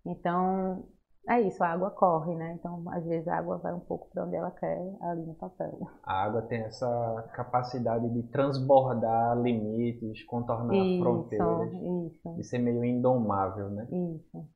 Então, 0.05 0.85
é 1.27 1.41
isso, 1.41 1.61
a 1.63 1.67
água 1.67 1.91
corre, 1.91 2.33
né? 2.35 2.53
Então, 2.57 2.83
às 2.89 3.05
vezes 3.05 3.27
a 3.27 3.37
água 3.37 3.57
vai 3.57 3.73
um 3.73 3.81
pouco 3.81 4.09
para 4.09 4.25
onde 4.25 4.35
ela 4.35 4.51
quer 4.51 4.79
ali 5.01 5.25
no 5.25 5.35
papel. 5.35 5.77
A 6.03 6.23
água 6.23 6.41
tem 6.43 6.61
essa 6.61 7.29
capacidade 7.33 8.09
de 8.09 8.23
transbordar 8.31 9.37
limites, 9.41 10.23
contornar 10.23 10.73
isso, 10.73 11.03
fronteiras. 11.03 11.71
Isso. 11.73 12.35
De 12.35 12.43
ser 12.43 12.59
meio 12.59 12.83
indomável, 12.85 13.69
né? 13.69 13.87
Isso. 13.91 14.47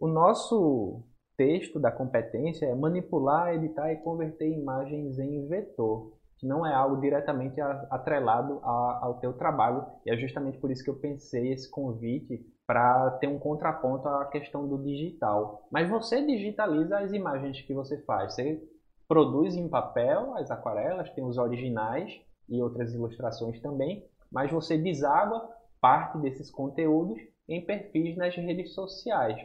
O 0.00 0.08
nosso 0.08 1.04
texto 1.36 1.78
da 1.78 1.90
competência 1.90 2.66
é 2.66 2.74
manipular, 2.74 3.54
editar 3.54 3.92
e 3.92 3.96
converter 3.96 4.48
imagens 4.48 5.18
em 5.18 5.46
vetor, 5.46 6.12
que 6.38 6.46
não 6.46 6.66
é 6.66 6.74
algo 6.74 7.00
diretamente 7.00 7.60
atrelado 7.60 8.60
ao 8.62 9.18
teu 9.20 9.32
trabalho. 9.32 9.86
E 10.04 10.10
é 10.10 10.16
justamente 10.16 10.58
por 10.58 10.70
isso 10.70 10.84
que 10.84 10.90
eu 10.90 10.96
pensei 10.96 11.52
esse 11.52 11.70
convite 11.70 12.44
para 12.66 13.10
ter 13.12 13.28
um 13.28 13.38
contraponto 13.38 14.08
à 14.08 14.24
questão 14.26 14.66
do 14.66 14.82
digital. 14.82 15.66
Mas 15.70 15.88
você 15.88 16.24
digitaliza 16.24 16.98
as 16.98 17.12
imagens 17.12 17.62
que 17.62 17.72
você 17.72 17.98
faz. 18.02 18.34
Você 18.34 18.62
produz 19.08 19.54
em 19.56 19.68
papel 19.68 20.34
as 20.36 20.50
aquarelas, 20.50 21.10
tem 21.10 21.24
os 21.24 21.38
originais 21.38 22.20
e 22.48 22.60
outras 22.60 22.92
ilustrações 22.92 23.60
também, 23.60 24.04
mas 24.30 24.50
você 24.50 24.76
deságua 24.76 25.48
parte 25.80 26.18
desses 26.18 26.50
conteúdos 26.50 27.18
em 27.48 27.64
perfis 27.64 28.16
nas 28.16 28.34
redes 28.34 28.74
sociais. 28.74 29.40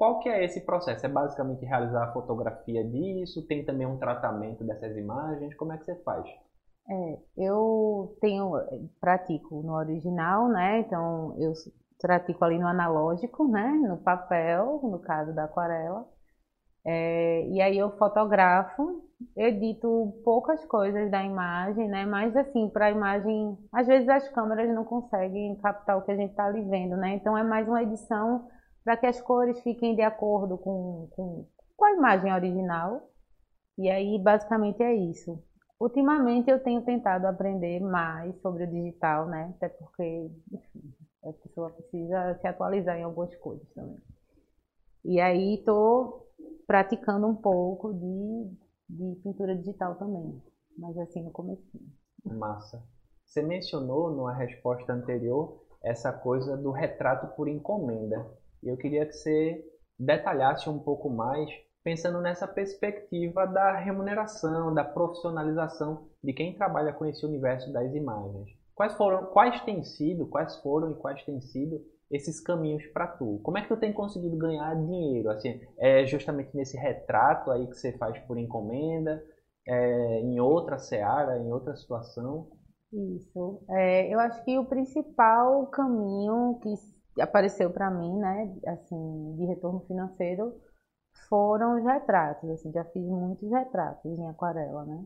Qual 0.00 0.18
que 0.18 0.30
é 0.30 0.42
esse 0.42 0.62
processo? 0.62 1.04
É 1.04 1.10
basicamente 1.10 1.62
realizar 1.66 2.04
a 2.04 2.12
fotografia 2.14 2.82
disso? 2.82 3.46
Tem 3.46 3.66
também 3.66 3.86
um 3.86 3.98
tratamento 3.98 4.64
dessas 4.64 4.96
imagens? 4.96 5.54
Como 5.56 5.74
é 5.74 5.76
que 5.76 5.84
você 5.84 5.94
faz? 5.96 6.24
É, 6.88 7.18
eu 7.36 8.16
tenho, 8.18 8.50
pratico 8.98 9.62
no 9.62 9.74
original, 9.74 10.48
né? 10.48 10.78
Então 10.78 11.36
eu 11.38 11.52
pratico 12.00 12.42
ali 12.42 12.58
no 12.58 12.66
analógico, 12.66 13.46
né? 13.46 13.72
No 13.86 13.98
papel, 13.98 14.80
no 14.82 15.00
caso 15.00 15.34
da 15.34 15.44
aquarela. 15.44 16.08
É, 16.82 17.46
e 17.48 17.60
aí 17.60 17.76
eu 17.76 17.90
fotografo, 17.98 19.04
edito 19.36 20.18
poucas 20.24 20.64
coisas 20.64 21.10
da 21.10 21.22
imagem, 21.22 21.86
né? 21.88 22.06
Mas 22.06 22.34
assim, 22.34 22.70
para 22.70 22.86
a 22.86 22.90
imagem, 22.90 23.54
às 23.70 23.86
vezes 23.86 24.08
as 24.08 24.26
câmeras 24.30 24.74
não 24.74 24.82
conseguem 24.82 25.56
captar 25.56 25.98
o 25.98 26.02
que 26.02 26.10
a 26.10 26.16
gente 26.16 26.30
está 26.30 26.46
ali 26.46 26.64
vendo, 26.64 26.96
né? 26.96 27.16
Então 27.16 27.36
é 27.36 27.42
mais 27.42 27.68
uma 27.68 27.82
edição 27.82 28.48
para 28.84 28.96
que 28.96 29.06
as 29.06 29.20
cores 29.20 29.60
fiquem 29.60 29.94
de 29.94 30.02
acordo 30.02 30.56
com, 30.58 31.08
com, 31.10 31.46
com 31.76 31.84
a 31.84 31.92
imagem 31.92 32.32
original. 32.32 33.08
E 33.78 33.88
aí, 33.90 34.18
basicamente, 34.18 34.82
é 34.82 34.94
isso. 34.94 35.42
Ultimamente, 35.78 36.50
eu 36.50 36.62
tenho 36.62 36.82
tentado 36.82 37.26
aprender 37.26 37.80
mais 37.80 38.38
sobre 38.42 38.64
o 38.64 38.70
digital, 38.70 39.26
né? 39.26 39.54
Até 39.56 39.68
porque, 39.70 40.30
enfim, 40.52 40.94
a 41.24 41.32
pessoa 41.32 41.70
precisa 41.70 42.38
se 42.40 42.46
atualizar 42.46 42.98
em 42.98 43.02
algumas 43.02 43.34
coisas 43.36 43.66
também. 43.74 43.98
E 45.04 45.20
aí, 45.20 45.54
estou 45.54 46.26
praticando 46.66 47.26
um 47.26 47.34
pouco 47.34 47.94
de, 47.94 48.50
de 48.88 49.20
pintura 49.22 49.56
digital 49.56 49.94
também, 49.96 50.42
mas 50.76 50.96
assim, 50.98 51.22
no 51.22 51.30
começo. 51.30 51.62
Massa. 52.24 52.82
Você 53.24 53.42
mencionou 53.42 54.10
numa 54.10 54.34
resposta 54.34 54.92
anterior 54.92 55.62
essa 55.82 56.12
coisa 56.12 56.56
do 56.56 56.70
retrato 56.70 57.34
por 57.36 57.48
encomenda. 57.48 58.26
E 58.62 58.68
eu 58.68 58.76
queria 58.76 59.06
que 59.06 59.12
você 59.12 59.64
detalhasse 59.98 60.68
um 60.68 60.78
pouco 60.78 61.10
mais, 61.10 61.50
pensando 61.82 62.20
nessa 62.20 62.46
perspectiva 62.46 63.46
da 63.46 63.76
remuneração, 63.76 64.72
da 64.72 64.84
profissionalização 64.84 66.08
de 66.22 66.32
quem 66.32 66.54
trabalha 66.54 66.92
com 66.92 67.06
esse 67.06 67.24
universo 67.24 67.72
das 67.72 67.94
imagens. 67.94 68.48
Quais 68.74 68.94
foram, 68.94 69.26
quais 69.26 69.60
têm 69.62 69.82
sido, 69.82 70.26
quais 70.26 70.56
foram 70.56 70.90
e 70.90 70.94
quais 70.94 71.22
têm 71.24 71.40
sido 71.40 71.80
esses 72.10 72.40
caminhos 72.40 72.86
para 72.88 73.06
tu? 73.06 73.38
Como 73.42 73.58
é 73.58 73.62
que 73.62 73.68
tu 73.68 73.76
tem 73.76 73.92
conseguido 73.92 74.36
ganhar 74.36 74.74
dinheiro? 74.74 75.30
Assim, 75.30 75.60
é 75.78 76.06
justamente 76.06 76.56
nesse 76.56 76.76
retrato 76.76 77.50
aí 77.50 77.66
que 77.66 77.74
você 77.76 77.92
faz 77.98 78.18
por 78.20 78.38
encomenda, 78.38 79.22
é, 79.66 80.20
em 80.20 80.40
outra 80.40 80.78
seara, 80.78 81.38
em 81.38 81.52
outra 81.52 81.76
situação? 81.76 82.48
Isso. 82.92 83.62
É, 83.70 84.12
eu 84.12 84.18
acho 84.18 84.42
que 84.44 84.58
o 84.58 84.64
principal 84.64 85.66
caminho 85.66 86.58
que 86.60 86.74
apareceu 87.20 87.70
para 87.70 87.90
mim, 87.90 88.18
né, 88.18 88.54
assim, 88.66 89.36
de 89.36 89.44
retorno 89.46 89.80
financeiro, 89.80 90.54
foram 91.28 91.78
os 91.78 91.84
retratos, 91.84 92.48
assim, 92.50 92.72
já 92.72 92.84
fiz 92.86 93.04
muitos 93.04 93.48
retratos 93.50 94.18
em 94.18 94.28
aquarela, 94.28 94.84
né? 94.84 95.04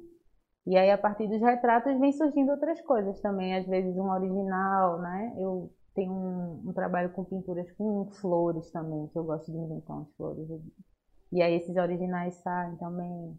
E 0.66 0.76
aí 0.76 0.90
a 0.90 0.97
partir 0.97 1.28
dos 1.28 1.40
retratos 1.40 1.99
vem 2.00 2.12
surgindo 2.12 2.50
outras 2.50 2.80
coisas 2.80 3.21
também, 3.21 3.54
às 3.56 3.66
vezes 3.66 3.94
um 3.97 4.11
original, 4.11 4.99
né? 5.00 5.35
Eu 5.38 5.71
tenho 5.94 6.12
um, 6.12 6.71
um 6.71 6.73
trabalho 6.73 7.12
com 7.12 7.25
pinturas 7.25 7.71
com 7.73 8.11
flores 8.21 8.71
também, 8.71 9.06
que 9.09 9.18
eu 9.18 9.25
gosto 9.25 9.52
de 9.52 9.59
inventar 9.59 9.97
umas 9.97 10.12
flores. 10.16 10.49
E 11.30 11.42
aí 11.42 11.54
esses 11.54 11.76
originais 11.76 12.35
saem 12.37 12.76
também. 12.76 13.38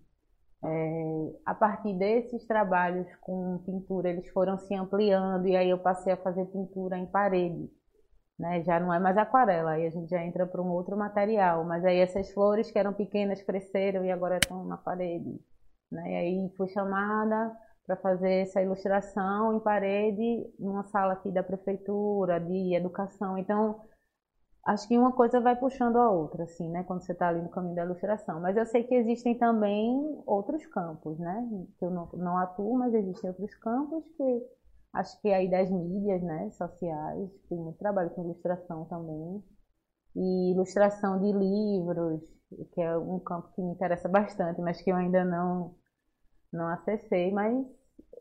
É, 0.64 1.34
a 1.46 1.54
partir 1.54 1.94
desses 1.98 2.46
trabalhos 2.46 3.08
com 3.22 3.60
pintura, 3.66 4.10
eles 4.10 4.30
foram 4.30 4.58
se 4.58 4.74
ampliando 4.74 5.48
e 5.48 5.56
aí 5.56 5.70
eu 5.70 5.78
passei 5.80 6.14
a 6.14 6.18
fazer 6.18 6.46
pintura 6.46 6.98
em 6.98 7.06
parede 7.06 7.70
né? 8.38 8.64
Já 8.64 8.80
não 8.80 8.94
é 8.94 9.00
mais 9.00 9.18
aquarela, 9.18 9.72
aí 9.72 9.88
a 9.88 9.90
gente 9.90 10.10
já 10.10 10.24
entra 10.24 10.46
para 10.46 10.62
um 10.62 10.70
outro 10.70 10.98
material. 10.98 11.64
Mas 11.64 11.84
aí 11.86 12.00
essas 12.00 12.32
flores 12.32 12.70
que 12.72 12.80
eram 12.80 12.94
pequenas 12.94 13.42
cresceram 13.42 14.06
e 14.06 14.12
agora 14.12 14.38
estão 14.38 14.66
na 14.66 14.78
parede, 14.78 15.40
né? 15.92 16.12
E 16.12 16.16
aí 16.16 16.50
fui 16.58 16.68
chamada 16.68 17.56
para 17.86 17.96
fazer 17.98 18.42
essa 18.42 18.62
ilustração 18.62 19.56
em 19.56 19.60
parede 19.60 20.52
numa 20.60 20.84
sala 20.84 21.14
aqui 21.14 21.32
da 21.32 21.44
prefeitura 21.44 22.40
de 22.40 22.74
educação. 22.76 23.38
Então, 23.38 23.80
acho 24.66 24.88
que 24.88 24.98
uma 24.98 25.12
coisa 25.12 25.40
vai 25.40 25.56
puxando 25.56 25.98
a 25.98 26.10
outra, 26.10 26.44
assim, 26.44 26.70
né? 26.70 26.84
Quando 26.84 27.02
você 27.04 27.12
está 27.12 27.30
ali 27.30 27.42
no 27.42 27.50
caminho 27.50 27.76
da 27.76 27.86
ilustração. 27.86 28.42
Mas 28.42 28.58
eu 28.58 28.66
sei 28.66 28.84
que 28.84 28.96
existem 28.96 29.38
também 29.38 30.22
outros 30.26 30.66
campos, 30.68 31.20
né? 31.20 31.48
Que 31.78 31.86
eu 31.86 31.92
não, 31.92 32.10
não 32.14 32.38
atuo, 32.40 32.78
mas 32.78 32.94
existem 32.94 33.30
outros 33.30 33.54
campos 33.56 34.04
que 34.18 34.44
acho 34.96 35.22
que 35.22 35.30
aí 35.30 35.50
das 35.50 35.70
mídias, 35.70 36.22
né? 36.24 36.50
Sociais, 36.52 37.30
tem 37.50 37.58
muito 37.58 37.78
trabalho 37.78 38.10
com 38.12 38.24
ilustração 38.24 38.86
também. 38.86 39.44
E 40.16 40.52
ilustração 40.52 41.20
de 41.20 41.32
livros, 41.32 42.22
que 42.74 42.82
é 42.82 42.98
um 42.98 43.20
campo 43.20 43.52
que 43.54 43.62
me 43.62 43.72
interessa 43.72 44.08
bastante, 44.08 44.62
mas 44.62 44.82
que 44.82 44.92
eu 44.92 44.96
ainda 44.96 45.24
não 45.24 45.76
não 46.52 46.68
acessei, 46.70 47.32
mas 47.32 47.68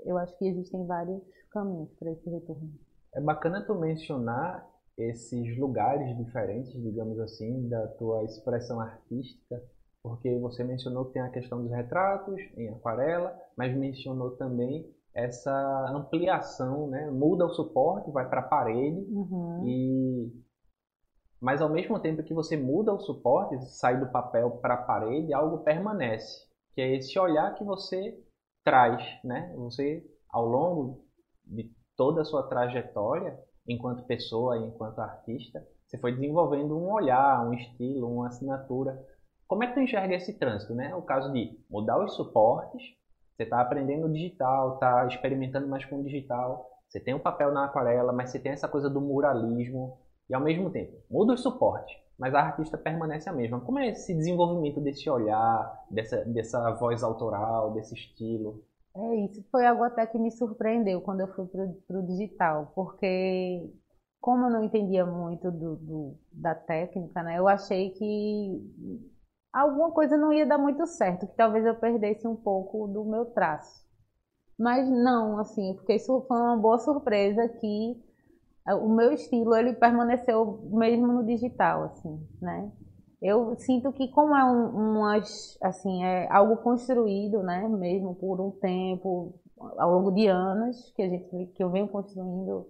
eu 0.05 0.19
acho 0.19 0.37
que 0.39 0.47
existem 0.47 0.85
vários 0.87 1.23
caminhos 1.53 1.93
para 1.95 2.11
esse 2.11 2.29
retorno. 2.29 2.73
É 3.15 3.21
bacana 3.21 3.65
tu 3.65 3.77
mencionar 3.77 4.69
esses 4.99 5.57
lugares 5.57 6.17
diferentes, 6.17 6.73
digamos 6.73 7.19
assim, 7.21 7.69
da 7.69 7.87
tua 7.89 8.25
expressão 8.25 8.81
artística, 8.81 9.63
porque 10.03 10.37
você 10.39 10.65
mencionou 10.65 11.07
que 11.07 11.15
tem 11.15 11.23
a 11.23 11.31
questão 11.31 11.63
dos 11.63 11.71
retratos 11.71 12.41
em 12.57 12.69
aquarela, 12.69 13.37
mas 13.57 13.75
mencionou 13.77 14.33
também 14.33 14.93
essa 15.15 15.53
ampliação, 15.91 16.89
né? 16.89 17.11
Muda 17.11 17.47
o 17.47 17.51
suporte, 17.51 18.11
vai 18.11 18.29
para 18.29 18.41
a 18.41 18.49
parede 18.49 19.01
uhum. 19.11 19.63
e 19.65 20.45
mas 21.41 21.61
ao 21.61 21.69
mesmo 21.69 22.01
tempo 22.01 22.23
que 22.23 22.33
você 22.33 22.57
muda 22.57 22.91
o 22.91 22.99
suporte, 22.99 23.63
sai 23.67 24.01
do 24.01 24.11
papel 24.11 24.51
para 24.63 24.75
a 24.75 24.83
parede, 24.83 25.35
algo 25.35 25.59
permanece, 25.59 26.47
que 26.73 26.81
é 26.81 26.97
esse 26.97 27.19
olhar 27.19 27.55
que 27.55 27.63
você 27.63 28.19
traz, 28.65 29.03
né? 29.23 29.53
Você 29.59 30.03
ao 30.31 30.47
longo 30.47 31.05
de 31.45 31.71
toda 31.97 32.23
a 32.23 32.25
sua 32.25 32.45
trajetória, 32.45 33.39
enquanto 33.69 34.07
pessoa, 34.07 34.57
enquanto 34.57 34.99
artista, 35.01 35.63
você 35.87 35.99
foi 35.99 36.13
desenvolvendo 36.13 36.77
um 36.77 36.91
olhar, 36.91 37.47
um 37.47 37.53
estilo, 37.53 38.11
uma 38.11 38.29
assinatura. 38.29 38.99
Como 39.47 39.63
é 39.63 39.67
que 39.67 39.75
tu 39.75 39.81
enxerga 39.81 40.15
esse 40.15 40.39
trânsito, 40.39 40.75
né? 40.75 40.95
O 40.95 41.03
caso 41.03 41.31
de 41.31 41.61
mudar 41.71 42.03
os 42.03 42.17
suportes, 42.17 42.83
você 43.37 43.43
está 43.43 43.61
aprendendo 43.61 44.13
digital, 44.13 44.75
está 44.75 45.07
experimentando 45.07 45.69
mais 45.69 45.85
com 45.85 46.01
o 46.01 46.05
digital, 46.05 46.71
você 46.89 47.01
tem 47.01 47.15
o 47.15 47.17
um 47.17 47.21
papel 47.21 47.53
na 47.53 47.65
aquarela, 47.65 48.13
mas 48.13 48.31
você 48.31 48.39
tem 48.39 48.53
essa 48.53 48.69
coisa 48.69 48.89
do 48.89 49.01
muralismo, 49.01 49.99
e 50.29 50.35
ao 50.35 50.41
mesmo 50.41 50.71
tempo 50.71 50.93
muda 51.11 51.35
os 51.35 51.43
suportes, 51.43 51.97
mas 52.19 52.35
a 52.35 52.41
artista 52.41 52.79
permanece 52.79 53.29
a 53.29 53.33
mesma. 53.33 53.61
Como 53.61 53.79
é 53.79 53.89
esse 53.89 54.15
desenvolvimento 54.15 54.81
desse 54.81 55.11
olhar, 55.11 55.85
dessa, 55.91 56.25
dessa 56.25 56.71
voz 56.73 57.03
autoral, 57.03 57.73
desse 57.73 57.95
estilo? 57.95 58.63
É, 58.97 59.17
isso 59.25 59.45
foi 59.51 59.67
algo 59.67 59.83
até 59.83 60.07
que 60.07 60.19
me 60.19 60.31
surpreendeu 60.31 61.01
quando 61.01 61.21
eu 61.21 61.29
fui 61.35 61.47
para 61.47 61.99
o 61.99 62.07
digital, 62.07 62.71
porque 62.75 63.69
como 64.21 64.47
eu 64.47 64.51
não 64.51 64.65
entendia 64.65 65.05
muito 65.05 65.51
do, 65.51 65.77
do, 65.77 66.19
da 66.33 66.55
técnica, 66.55 67.23
né, 67.23 67.39
eu 67.39 67.49
achei 67.49 67.91
que 67.91 69.14
alguma 69.55 69.93
coisa 69.93 70.17
não 70.17 70.33
ia 70.33 70.45
dar 70.45 70.59
muito 70.59 70.85
certo, 70.87 71.27
que 71.27 71.37
talvez 71.37 71.65
eu 71.65 71.77
perdesse 71.77 72.27
um 72.27 72.35
pouco 72.35 72.89
do 72.89 73.05
meu 73.05 73.27
traço. 73.27 73.85
Mas 74.59 74.89
não, 74.89 75.39
assim, 75.39 75.75
porque 75.75 75.95
isso 75.95 76.25
foi 76.27 76.37
uma 76.37 76.57
boa 76.57 76.79
surpresa 76.79 77.49
que 77.49 78.03
o 78.67 78.89
meu 78.89 79.13
estilo 79.13 79.55
ele 79.55 79.75
permaneceu 79.75 80.61
mesmo 80.73 81.07
no 81.07 81.25
digital, 81.25 81.85
assim, 81.85 82.27
né? 82.41 82.73
Eu 83.21 83.57
sinto 83.57 83.93
que 83.93 84.09
como 84.09 84.37
é 84.37 84.45
um, 84.45 84.69
umas, 84.69 85.57
assim, 85.63 86.05
é 86.05 86.31
algo 86.31 86.59
construído, 86.59 87.43
né, 87.43 87.67
mesmo 87.69 88.15
por 88.15 88.41
um 88.41 88.51
tempo, 88.51 89.35
ao 89.79 89.91
longo 89.91 90.11
de 90.13 90.27
anos 90.27 90.93
que 90.95 91.03
a 91.03 91.09
gente 91.09 91.47
que 91.55 91.63
eu 91.63 91.71
venho 91.71 91.89
construindo 91.89 92.67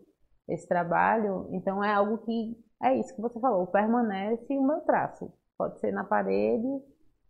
esse 0.48 0.68
trabalho, 0.68 1.48
então 1.50 1.82
é 1.82 1.92
algo 1.92 2.18
que 2.18 2.56
é 2.82 2.94
isso 2.98 3.14
que 3.14 3.22
você 3.22 3.40
falou, 3.40 3.66
permanece 3.66 4.56
o 4.56 4.62
meu 4.62 4.80
traço. 4.82 5.32
Pode 5.58 5.80
ser 5.80 5.92
na 5.92 6.04
parede, 6.04 6.84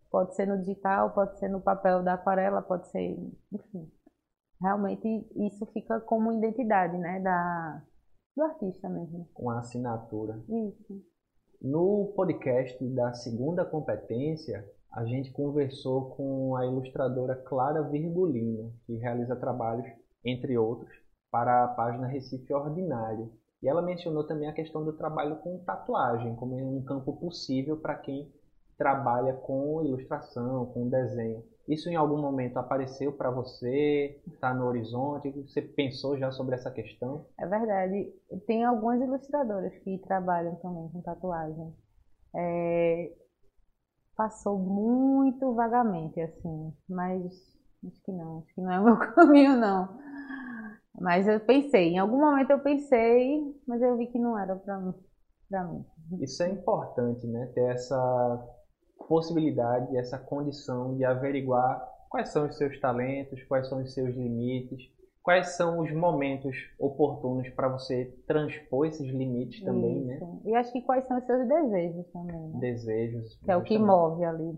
pode 0.09 0.35
ser 0.35 0.47
no 0.47 0.57
digital, 0.59 1.13
pode 1.13 1.37
ser 1.39 1.49
no 1.49 1.61
papel 1.61 2.03
da 2.03 2.13
aquarela, 2.13 2.61
pode 2.61 2.87
ser, 2.89 3.17
enfim. 3.51 3.91
Realmente 4.61 5.07
isso 5.35 5.65
fica 5.67 5.99
como 5.99 6.31
identidade, 6.31 6.97
né, 6.97 7.19
da 7.19 7.83
do 8.35 8.43
artista 8.43 8.89
mesmo. 8.89 9.27
Com 9.33 9.49
a 9.49 9.59
assinatura. 9.59 10.43
Isso. 10.49 11.01
No 11.61 12.13
podcast 12.15 12.85
da 12.93 13.13
segunda 13.13 13.63
competência, 13.65 14.63
a 14.91 15.05
gente 15.05 15.31
conversou 15.31 16.11
com 16.15 16.55
a 16.55 16.65
ilustradora 16.65 17.35
Clara 17.35 17.81
Virgulino, 17.83 18.73
que 18.85 18.97
realiza 18.97 19.35
trabalhos, 19.35 19.87
entre 20.23 20.57
outros, 20.57 20.91
para 21.31 21.63
a 21.63 21.67
página 21.69 22.07
Recife 22.07 22.53
Ordinário. 22.53 23.31
E 23.61 23.67
ela 23.67 23.81
mencionou 23.81 24.23
também 24.25 24.47
a 24.47 24.53
questão 24.53 24.83
do 24.83 24.93
trabalho 24.93 25.37
com 25.37 25.57
tatuagem, 25.59 26.35
como 26.35 26.55
um 26.55 26.83
campo 26.83 27.13
possível 27.13 27.77
para 27.77 27.95
quem 27.95 28.31
trabalha 28.77 29.33
com 29.33 29.83
ilustração, 29.83 30.65
com 30.67 30.89
desenho. 30.89 31.43
Isso 31.67 31.89
em 31.89 31.95
algum 31.95 32.17
momento 32.17 32.57
apareceu 32.57 33.11
para 33.11 33.31
você? 33.31 34.19
Está 34.27 34.53
no 34.53 34.65
horizonte? 34.65 35.31
Você 35.31 35.61
pensou 35.61 36.17
já 36.17 36.31
sobre 36.31 36.55
essa 36.55 36.69
questão? 36.69 37.25
É 37.39 37.47
verdade. 37.47 38.13
Tem 38.45 38.63
algumas 38.63 39.01
ilustradoras 39.01 39.75
que 39.79 39.97
trabalham 39.99 40.55
também 40.57 40.87
com 40.89 41.01
tatuagem. 41.01 41.73
É... 42.35 43.11
Passou 44.15 44.59
muito 44.59 45.53
vagamente, 45.53 46.21
assim, 46.21 46.73
mas 46.87 47.25
acho 47.85 48.01
que 48.03 48.11
não, 48.11 48.39
acho 48.39 48.53
que 48.53 48.61
não 48.61 48.71
é 48.71 48.79
o 48.79 48.83
meu 48.83 48.97
caminho, 49.13 49.57
não. 49.57 49.97
Mas 50.99 51.27
eu 51.27 51.39
pensei, 51.39 51.89
em 51.89 51.97
algum 51.97 52.19
momento 52.19 52.51
eu 52.51 52.59
pensei, 52.59 53.41
mas 53.67 53.81
eu 53.81 53.97
vi 53.97 54.07
que 54.07 54.19
não 54.19 54.37
era 54.37 54.55
para 54.55 54.79
mim. 54.79 54.93
Isso 56.21 56.41
é 56.43 56.49
importante, 56.49 57.25
né? 57.27 57.51
Ter 57.53 57.71
essa 57.71 58.47
possibilidade, 59.07 59.95
essa 59.97 60.17
condição 60.17 60.95
de 60.95 61.05
averiguar 61.05 61.85
quais 62.09 62.29
são 62.29 62.47
os 62.47 62.57
seus 62.57 62.79
talentos, 62.79 63.43
quais 63.43 63.67
são 63.67 63.81
os 63.81 63.93
seus 63.93 64.15
limites, 64.15 64.81
quais 65.21 65.55
são 65.55 65.79
os 65.79 65.91
momentos 65.91 66.55
oportunos 66.79 67.49
para 67.49 67.67
você 67.67 68.15
transpor 68.27 68.85
esses 68.85 69.07
limites 69.07 69.63
também, 69.63 70.05
né? 70.05 70.15
Isso. 70.15 70.25
né? 70.25 70.39
E 70.45 70.55
acho 70.55 70.71
que 70.71 70.81
quais 70.81 71.05
são 71.07 71.17
os 71.17 71.25
seus 71.25 71.47
desejos 71.47 72.07
também. 72.11 72.49
Né? 72.49 72.59
Desejos. 72.59 73.35
Que 73.43 73.51
é 73.51 73.57
o 73.57 73.63
que 73.63 73.77
move 73.77 74.23
ali. 74.23 74.57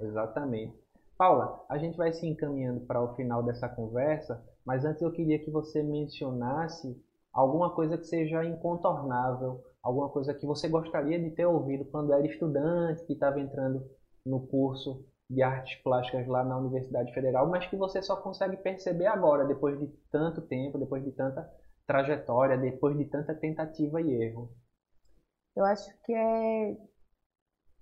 Exatamente. 0.00 0.74
Paula, 1.16 1.64
a 1.68 1.78
gente 1.78 1.96
vai 1.96 2.12
se 2.12 2.26
encaminhando 2.26 2.80
para 2.86 3.02
o 3.02 3.14
final 3.16 3.42
dessa 3.42 3.68
conversa, 3.68 4.42
mas 4.68 4.84
antes 4.84 5.00
eu 5.00 5.10
queria 5.10 5.38
que 5.38 5.50
você 5.50 5.82
mencionasse 5.82 6.94
alguma 7.32 7.74
coisa 7.74 7.96
que 7.96 8.04
seja 8.04 8.44
incontornável 8.44 9.64
alguma 9.82 10.10
coisa 10.10 10.34
que 10.34 10.44
você 10.44 10.68
gostaria 10.68 11.18
de 11.18 11.30
ter 11.30 11.46
ouvido 11.46 11.86
quando 11.86 12.12
era 12.12 12.26
estudante, 12.26 13.06
que 13.06 13.14
estava 13.14 13.40
entrando 13.40 13.88
no 14.24 14.46
curso 14.46 15.02
de 15.30 15.42
artes 15.42 15.80
plásticas 15.82 16.26
lá 16.26 16.44
na 16.44 16.58
Universidade 16.58 17.14
Federal, 17.14 17.48
mas 17.48 17.66
que 17.66 17.76
você 17.76 18.02
só 18.02 18.16
consegue 18.16 18.58
perceber 18.58 19.06
agora, 19.06 19.46
depois 19.46 19.80
de 19.80 19.86
tanto 20.10 20.42
tempo, 20.42 20.78
depois 20.78 21.02
de 21.02 21.12
tanta 21.12 21.50
trajetória, 21.86 22.58
depois 22.58 22.98
de 22.98 23.06
tanta 23.06 23.34
tentativa 23.34 23.98
e 24.02 24.10
erro? 24.10 24.52
Eu 25.56 25.64
acho 25.64 25.90
que 26.02 26.12
é 26.12 26.76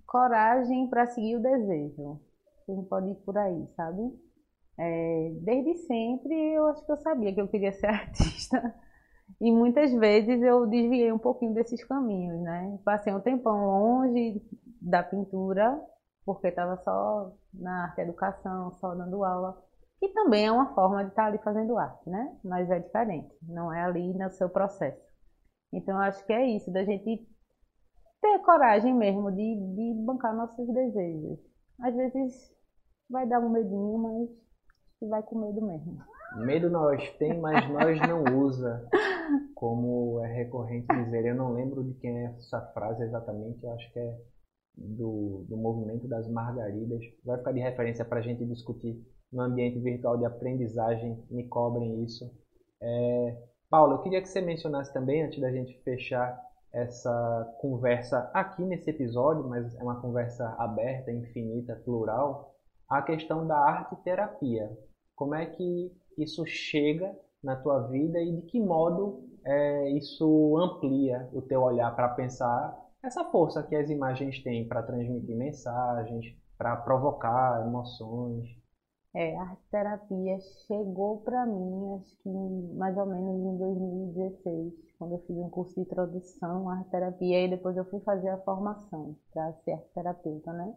coragem 0.06 0.88
para 0.88 1.06
seguir 1.06 1.36
o 1.36 1.42
desejo. 1.42 2.20
A 2.68 2.72
gente 2.72 2.88
pode 2.88 3.10
ir 3.10 3.16
por 3.16 3.36
aí, 3.36 3.66
sabe? 3.74 4.25
É, 4.78 5.30
desde 5.42 5.74
sempre 5.86 6.34
eu 6.52 6.66
acho 6.66 6.84
que 6.84 6.92
eu 6.92 6.96
sabia 6.98 7.34
que 7.34 7.40
eu 7.40 7.48
queria 7.48 7.72
ser 7.72 7.86
artista. 7.88 8.74
E 9.40 9.50
muitas 9.50 9.92
vezes 9.92 10.40
eu 10.42 10.66
desviei 10.66 11.12
um 11.12 11.18
pouquinho 11.18 11.52
desses 11.54 11.82
caminhos, 11.84 12.40
né? 12.42 12.78
Passei 12.84 13.12
um 13.12 13.20
tempão 13.20 13.66
longe 13.66 14.40
da 14.80 15.02
pintura, 15.02 15.80
porque 16.24 16.48
estava 16.48 16.76
só 16.78 17.32
na 17.52 17.84
arte 17.84 18.00
educação, 18.00 18.72
só 18.74 18.94
dando 18.94 19.24
aula. 19.24 19.60
E 20.00 20.08
também 20.10 20.46
é 20.46 20.52
uma 20.52 20.74
forma 20.74 21.02
de 21.04 21.10
estar 21.10 21.26
ali 21.26 21.38
fazendo 21.38 21.76
arte, 21.78 22.08
né? 22.08 22.36
Mas 22.44 22.70
é 22.70 22.78
diferente, 22.78 23.34
não 23.42 23.72
é 23.72 23.82
ali 23.82 24.12
no 24.14 24.30
seu 24.30 24.48
processo. 24.48 25.00
Então 25.72 25.96
eu 25.96 26.02
acho 26.02 26.24
que 26.24 26.32
é 26.32 26.46
isso, 26.46 26.70
da 26.70 26.84
gente 26.84 27.26
ter 28.20 28.38
coragem 28.40 28.94
mesmo 28.94 29.30
de, 29.32 29.74
de 29.74 29.94
bancar 30.04 30.34
nossos 30.34 30.66
desejos. 30.72 31.38
Às 31.80 31.94
vezes 31.94 32.54
vai 33.08 33.26
dar 33.26 33.40
um 33.40 33.50
medinho, 33.50 33.98
mas 33.98 34.45
vai 35.02 35.22
com 35.22 35.38
medo 35.38 35.60
mesmo. 35.60 35.98
Medo 36.36 36.70
nós 36.70 37.08
tem, 37.18 37.38
mas 37.38 37.68
nós 37.70 38.00
não 38.08 38.24
usa. 38.38 38.88
Como 39.54 40.20
é 40.24 40.32
recorrente 40.32 40.86
dizer, 40.86 41.26
eu 41.26 41.34
não 41.34 41.52
lembro 41.52 41.82
de 41.82 41.94
quem 41.94 42.18
é 42.18 42.24
essa 42.36 42.60
frase 42.72 43.02
exatamente, 43.02 43.64
eu 43.64 43.72
acho 43.72 43.92
que 43.92 43.98
é 43.98 44.18
do, 44.76 45.44
do 45.48 45.56
movimento 45.56 46.06
das 46.06 46.28
margaridas. 46.28 47.00
Vai 47.24 47.38
ficar 47.38 47.52
de 47.52 47.60
referência 47.60 48.04
para 48.04 48.18
a 48.18 48.22
gente 48.22 48.44
discutir 48.44 49.02
no 49.32 49.42
ambiente 49.42 49.78
virtual 49.80 50.18
de 50.18 50.24
aprendizagem, 50.24 51.24
me 51.30 51.48
cobrem 51.48 52.04
isso. 52.04 52.30
É, 52.80 53.42
Paulo, 53.70 53.94
eu 53.94 54.02
queria 54.02 54.20
que 54.20 54.28
você 54.28 54.40
mencionasse 54.40 54.92
também, 54.92 55.22
antes 55.22 55.40
da 55.40 55.50
gente 55.50 55.82
fechar 55.82 56.38
essa 56.72 57.56
conversa 57.58 58.30
aqui 58.34 58.62
nesse 58.62 58.90
episódio, 58.90 59.48
mas 59.48 59.74
é 59.76 59.82
uma 59.82 60.00
conversa 60.00 60.54
aberta, 60.58 61.10
infinita, 61.10 61.74
plural, 61.84 62.54
a 62.88 63.02
questão 63.02 63.46
da 63.46 63.58
arte 63.58 63.96
terapia. 64.04 64.70
Como 65.16 65.34
é 65.34 65.46
que 65.46 65.90
isso 66.16 66.46
chega 66.46 67.18
na 67.42 67.56
tua 67.56 67.88
vida 67.88 68.20
e 68.20 68.36
de 68.36 68.42
que 68.42 68.60
modo 68.60 69.24
é, 69.44 69.90
isso 69.90 70.56
amplia 70.58 71.28
o 71.32 71.40
teu 71.42 71.62
olhar 71.62 71.94
para 71.96 72.10
pensar 72.10 72.76
essa 73.02 73.24
força 73.24 73.62
que 73.62 73.74
as 73.76 73.88
imagens 73.88 74.42
têm 74.42 74.66
para 74.66 74.82
transmitir 74.82 75.36
mensagens, 75.36 76.26
para 76.58 76.76
provocar 76.76 77.64
emoções. 77.66 78.46
É, 79.14 79.34
a 79.36 79.42
arte 79.42 79.62
terapia 79.70 80.38
chegou 80.66 81.22
para 81.22 81.46
mim, 81.46 81.94
acho 81.94 82.16
que 82.22 82.28
mais 82.76 82.96
ou 82.98 83.06
menos 83.06 83.46
em 83.46 83.56
2016, 83.56 84.74
quando 84.98 85.12
eu 85.12 85.18
fiz 85.20 85.36
um 85.38 85.48
curso 85.48 85.74
de 85.74 85.80
introdução 85.80 86.68
à 86.68 86.78
arte 86.78 86.90
terapia 86.90 87.44
e 87.46 87.48
depois 87.48 87.76
eu 87.76 87.84
fui 87.86 88.00
fazer 88.00 88.28
a 88.28 88.38
formação 88.38 89.16
para 89.32 89.54
ser 89.64 89.72
arte 89.72 89.88
terapeuta, 89.94 90.52
né? 90.52 90.76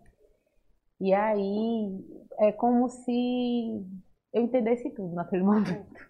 E 1.02 1.13
aí 1.13 2.06
é 2.38 2.52
como 2.52 2.88
se 2.89 3.86
eu 4.33 4.43
entendesse 4.43 4.89
tudo 4.91 5.13
naquele 5.15 5.43
momento, 5.43 6.09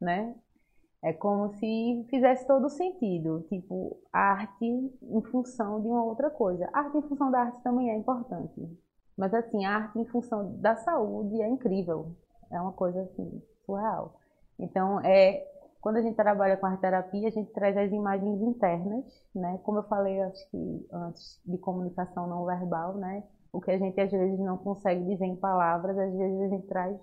né? 0.00 0.34
É 1.02 1.12
como 1.12 1.54
se 1.54 2.06
fizesse 2.10 2.44
todo 2.46 2.68
sentido, 2.68 3.46
tipo, 3.48 4.00
arte 4.12 4.64
em 4.64 5.22
função 5.30 5.80
de 5.80 5.86
uma 5.86 6.02
outra 6.02 6.28
coisa. 6.28 6.68
A 6.72 6.80
arte 6.80 6.98
em 6.98 7.02
função 7.02 7.30
da 7.30 7.40
arte 7.40 7.62
também 7.62 7.90
é 7.90 7.96
importante, 7.96 8.68
mas 9.16 9.32
assim, 9.32 9.64
a 9.64 9.76
arte 9.76 9.98
em 9.98 10.06
função 10.06 10.56
da 10.60 10.74
saúde 10.76 11.40
é 11.40 11.48
incrível, 11.48 12.16
é 12.50 12.60
uma 12.60 12.72
coisa 12.72 13.02
assim, 13.02 13.42
surreal. 13.64 14.18
Então, 14.58 15.00
é, 15.00 15.46
quando 15.80 15.98
a 15.98 16.02
gente 16.02 16.16
trabalha 16.16 16.56
com 16.56 16.66
arte 16.66 16.80
terapia, 16.80 17.28
a 17.28 17.30
gente 17.30 17.52
traz 17.52 17.76
as 17.76 17.92
imagens 17.92 18.40
internas, 18.42 19.04
né? 19.32 19.60
Como 19.62 19.78
eu 19.78 19.84
falei, 19.84 20.20
acho 20.20 20.50
que 20.50 20.86
antes 20.92 21.40
de 21.46 21.56
comunicação 21.58 22.26
não 22.26 22.44
verbal, 22.44 22.94
né? 22.94 23.22
O 23.52 23.60
que 23.60 23.70
a 23.70 23.78
gente 23.78 24.00
às 24.00 24.10
vezes 24.10 24.38
não 24.40 24.58
consegue 24.58 25.04
dizer 25.04 25.26
em 25.26 25.36
palavras, 25.36 25.96
às 25.96 26.12
vezes 26.12 26.40
a 26.40 26.48
gente 26.48 26.66
traz 26.66 26.98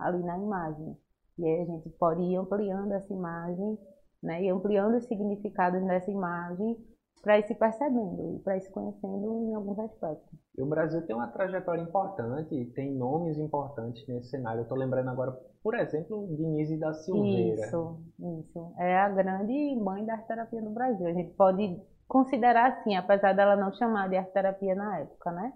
ali 0.00 0.22
na 0.22 0.38
imagem. 0.38 0.96
E 1.38 1.44
aí 1.46 1.62
a 1.62 1.64
gente 1.64 1.88
pode 1.90 2.22
ir 2.22 2.36
ampliando 2.36 2.92
essa 2.92 3.12
imagem, 3.12 3.78
né, 4.22 4.42
e 4.42 4.48
ampliando 4.50 4.96
os 4.96 5.06
significados 5.06 5.82
dessa 5.86 6.10
imagem 6.10 6.76
para 7.22 7.38
ir 7.38 7.42
se 7.44 7.54
percebendo 7.54 8.36
e 8.36 8.38
para 8.40 8.56
ir 8.56 8.62
se 8.62 8.70
conhecendo 8.70 9.44
em 9.44 9.54
alguns 9.54 9.78
aspectos. 9.78 10.38
E 10.56 10.62
o 10.62 10.66
Brasil 10.66 11.04
tem 11.06 11.14
uma 11.14 11.28
trajetória 11.28 11.82
importante, 11.82 12.72
tem 12.74 12.94
nomes 12.94 13.38
importantes 13.38 14.06
nesse 14.08 14.30
cenário. 14.30 14.60
Eu 14.60 14.62
estou 14.62 14.76
lembrando 14.76 15.08
agora, 15.10 15.32
por 15.62 15.74
exemplo, 15.74 16.26
Denise 16.36 16.78
da 16.78 16.92
Silveira. 16.94 17.60
Isso, 17.60 18.00
isso. 18.40 18.72
É 18.78 18.98
a 18.98 19.08
grande 19.08 19.76
mãe 19.76 20.04
da 20.04 20.14
arte-terapia 20.14 20.60
no 20.62 20.72
Brasil. 20.72 21.06
A 21.06 21.12
gente 21.12 21.34
pode 21.34 21.80
considerar 22.08 22.72
assim, 22.72 22.96
apesar 22.96 23.34
dela 23.34 23.56
não 23.56 23.72
chamar 23.72 24.08
de 24.08 24.16
arte-terapia 24.16 24.74
na 24.74 24.98
época, 25.00 25.30
né? 25.32 25.52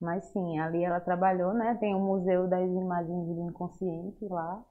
Mas 0.00 0.24
sim, 0.26 0.58
ali 0.58 0.84
ela 0.84 1.00
trabalhou, 1.00 1.54
né? 1.54 1.74
Tem 1.80 1.94
o 1.94 2.00
Museu 2.00 2.46
das 2.48 2.68
Imagens 2.68 3.26
do 3.26 3.48
Inconsciente 3.48 4.24
lá, 4.28 4.62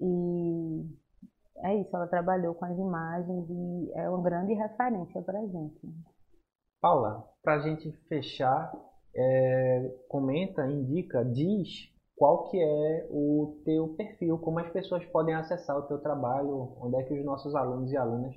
e 0.00 0.84
é 1.58 1.74
isso, 1.76 1.94
ela 1.96 2.06
trabalhou 2.06 2.54
com 2.54 2.64
as 2.64 2.78
imagens 2.78 3.48
e 3.48 3.92
é 3.94 4.08
uma 4.08 4.22
grande 4.22 4.52
referência 4.52 5.22
para 5.22 5.38
a 5.38 5.46
gente. 5.46 5.80
Paula, 6.80 7.24
para 7.42 7.54
a 7.54 7.58
gente 7.60 7.90
fechar, 8.08 8.72
é, 9.14 9.94
comenta, 10.08 10.66
indica, 10.66 11.24
diz 11.24 11.90
qual 12.14 12.44
que 12.44 12.60
é 12.60 13.08
o 13.10 13.60
teu 13.64 13.94
perfil, 13.94 14.38
como 14.38 14.58
as 14.58 14.70
pessoas 14.70 15.04
podem 15.06 15.34
acessar 15.34 15.76
o 15.78 15.82
teu 15.82 15.98
trabalho, 15.98 16.76
onde 16.80 16.96
é 16.96 17.02
que 17.02 17.18
os 17.18 17.24
nossos 17.24 17.54
alunos 17.54 17.90
e 17.90 17.96
alunas 17.96 18.34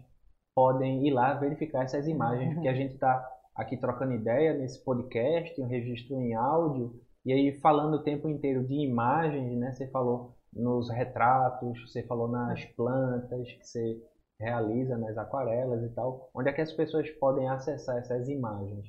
podem 0.55 1.05
ir 1.05 1.11
lá 1.11 1.33
verificar 1.33 1.83
essas 1.83 2.07
imagens, 2.07 2.53
porque 2.53 2.67
a 2.67 2.73
gente 2.73 2.93
está 2.93 3.25
aqui 3.59 3.75
trocando 3.75 4.13
ideia 4.13 4.53
nesse 4.53 4.83
podcast, 4.83 5.61
um 5.61 5.67
registro 5.67 6.15
em 6.15 6.33
áudio, 6.33 6.93
e 7.25 7.33
aí 7.33 7.59
falando 7.59 7.95
o 7.95 8.03
tempo 8.03 8.29
inteiro 8.29 8.65
de 8.65 8.73
imagens, 8.73 9.59
né? 9.59 9.73
Você 9.73 9.85
falou 9.91 10.33
nos 10.53 10.89
retratos, 10.89 11.79
você 11.81 12.01
falou 12.03 12.29
nas 12.29 12.63
plantas 12.73 13.51
que 13.51 13.67
você 13.67 14.01
realiza, 14.39 14.97
nas 14.97 15.17
aquarelas 15.17 15.83
e 15.83 15.89
tal. 15.93 16.29
Onde 16.33 16.49
é 16.49 16.53
que 16.53 16.61
as 16.61 16.71
pessoas 16.71 17.09
podem 17.19 17.49
acessar 17.49 17.97
essas 17.97 18.29
imagens? 18.29 18.87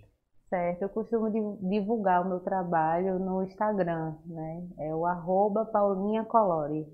Certo, 0.49 0.83
eu 0.83 0.89
costumo 0.89 1.31
divulgar 1.69 2.25
o 2.25 2.29
meu 2.29 2.41
trabalho 2.41 3.19
no 3.19 3.43
Instagram, 3.43 4.15
né? 4.25 4.69
É 4.79 4.95
o 4.95 5.05
arroba. 5.05 5.69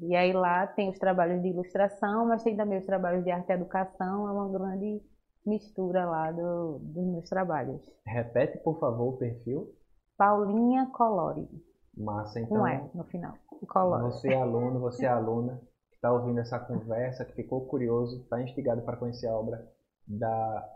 E 0.03 0.17
aí 0.17 0.33
lá 0.33 0.67
tem 0.67 0.91
os 0.91 0.99
trabalhos 0.99 1.43
de 1.43 1.49
ilustração, 1.49 2.27
mas 2.27 2.43
tem 2.43 2.57
também 2.57 2.79
os 2.79 2.87
trabalhos 2.87 3.25
de 3.25 3.31
arte 3.31 3.51
e 3.51 3.53
educação, 3.53 4.29
é 4.29 4.33
uma 4.33 4.49
grande 4.51 5.03
mistura 5.47 6.05
lá 6.05 6.33
do, 6.33 6.79
dos 6.79 7.07
meus 7.07 7.29
trabalhos. 7.29 7.81
Repete, 8.05 8.59
por 8.59 8.79
favor, 8.79 9.15
o 9.15 9.17
perfil. 9.17 9.75
Paulinha 10.17 10.91
Colore. 10.93 11.49
Massa, 11.97 12.41
então. 12.41 12.59
Com 12.59 12.69
E 12.69 12.91
no 12.95 13.05
final. 13.05 13.35
Colore. 13.69 14.03
Você 14.05 14.33
é 14.33 14.41
aluno, 14.41 14.81
você 14.81 15.07
é 15.07 15.09
aluna 15.09 15.61
que 15.89 15.97
está 15.97 16.13
ouvindo 16.13 16.41
essa 16.41 16.59
conversa, 16.59 17.25
que 17.25 17.35
ficou 17.35 17.67
curioso, 17.67 18.23
está 18.23 18.43
instigado 18.43 18.83
para 18.83 18.97
conhecer 18.97 19.29
a 19.29 19.37
obra 19.37 19.67
da 20.07 20.69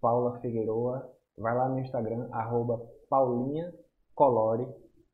Paula 0.00 0.40
Figueroa, 0.40 1.10
vai 1.36 1.54
lá 1.54 1.68
no 1.68 1.78
Instagram, 1.78 2.28
arroba 2.32 2.80
Paulinha 3.08 3.72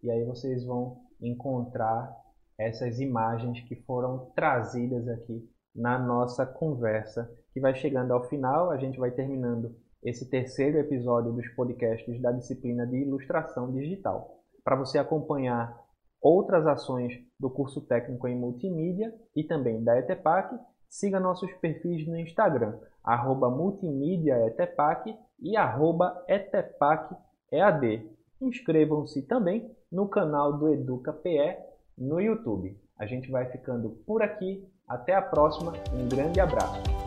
e 0.02 0.11
aí 0.11 0.24
vocês 0.24 0.64
vão 0.64 1.02
encontrar 1.20 2.11
essas 2.59 3.00
imagens 3.00 3.61
que 3.68 3.76
foram 3.83 4.30
trazidas 4.35 5.07
aqui 5.09 5.46
na 5.74 5.98
nossa 5.98 6.46
conversa, 6.46 7.30
que 7.52 7.60
vai 7.60 7.74
chegando 7.74 8.12
ao 8.12 8.28
final, 8.28 8.70
a 8.70 8.76
gente 8.76 8.98
vai 8.98 9.10
terminando 9.10 9.74
esse 10.02 10.28
terceiro 10.28 10.78
episódio 10.78 11.32
dos 11.32 11.48
podcasts 11.54 12.20
da 12.20 12.30
disciplina 12.30 12.87
de 12.87 12.96
ilustração 12.96 13.72
digital 13.72 14.34
para 14.64 14.76
você 14.76 14.98
acompanhar 14.98 15.78
outras 16.20 16.66
ações 16.66 17.12
do 17.38 17.50
curso 17.50 17.82
técnico 17.82 18.26
em 18.26 18.34
multimídia 18.34 19.14
e 19.37 19.44
também 19.44 19.84
da 19.84 19.98
ETEPAC, 19.98 20.58
siga 20.88 21.20
nossos 21.20 21.52
perfis 21.54 22.08
no 22.08 22.18
Instagram, 22.18 22.78
arroba 23.02 23.50
multimídiaetepac 23.50 25.14
e 25.38 25.56
arroba 25.56 26.24
etepacEAD. 26.26 28.10
Inscrevam-se 28.40 29.22
também 29.22 29.70
no 29.92 30.08
canal 30.08 30.56
do 30.58 30.68
Educa 30.72 31.12
PE 31.12 31.58
no 31.96 32.20
YouTube. 32.20 32.80
A 32.98 33.06
gente 33.06 33.30
vai 33.30 33.50
ficando 33.50 33.90
por 34.06 34.22
aqui. 34.22 34.66
Até 34.88 35.14
a 35.14 35.22
próxima. 35.22 35.72
Um 35.92 36.08
grande 36.08 36.40
abraço. 36.40 37.03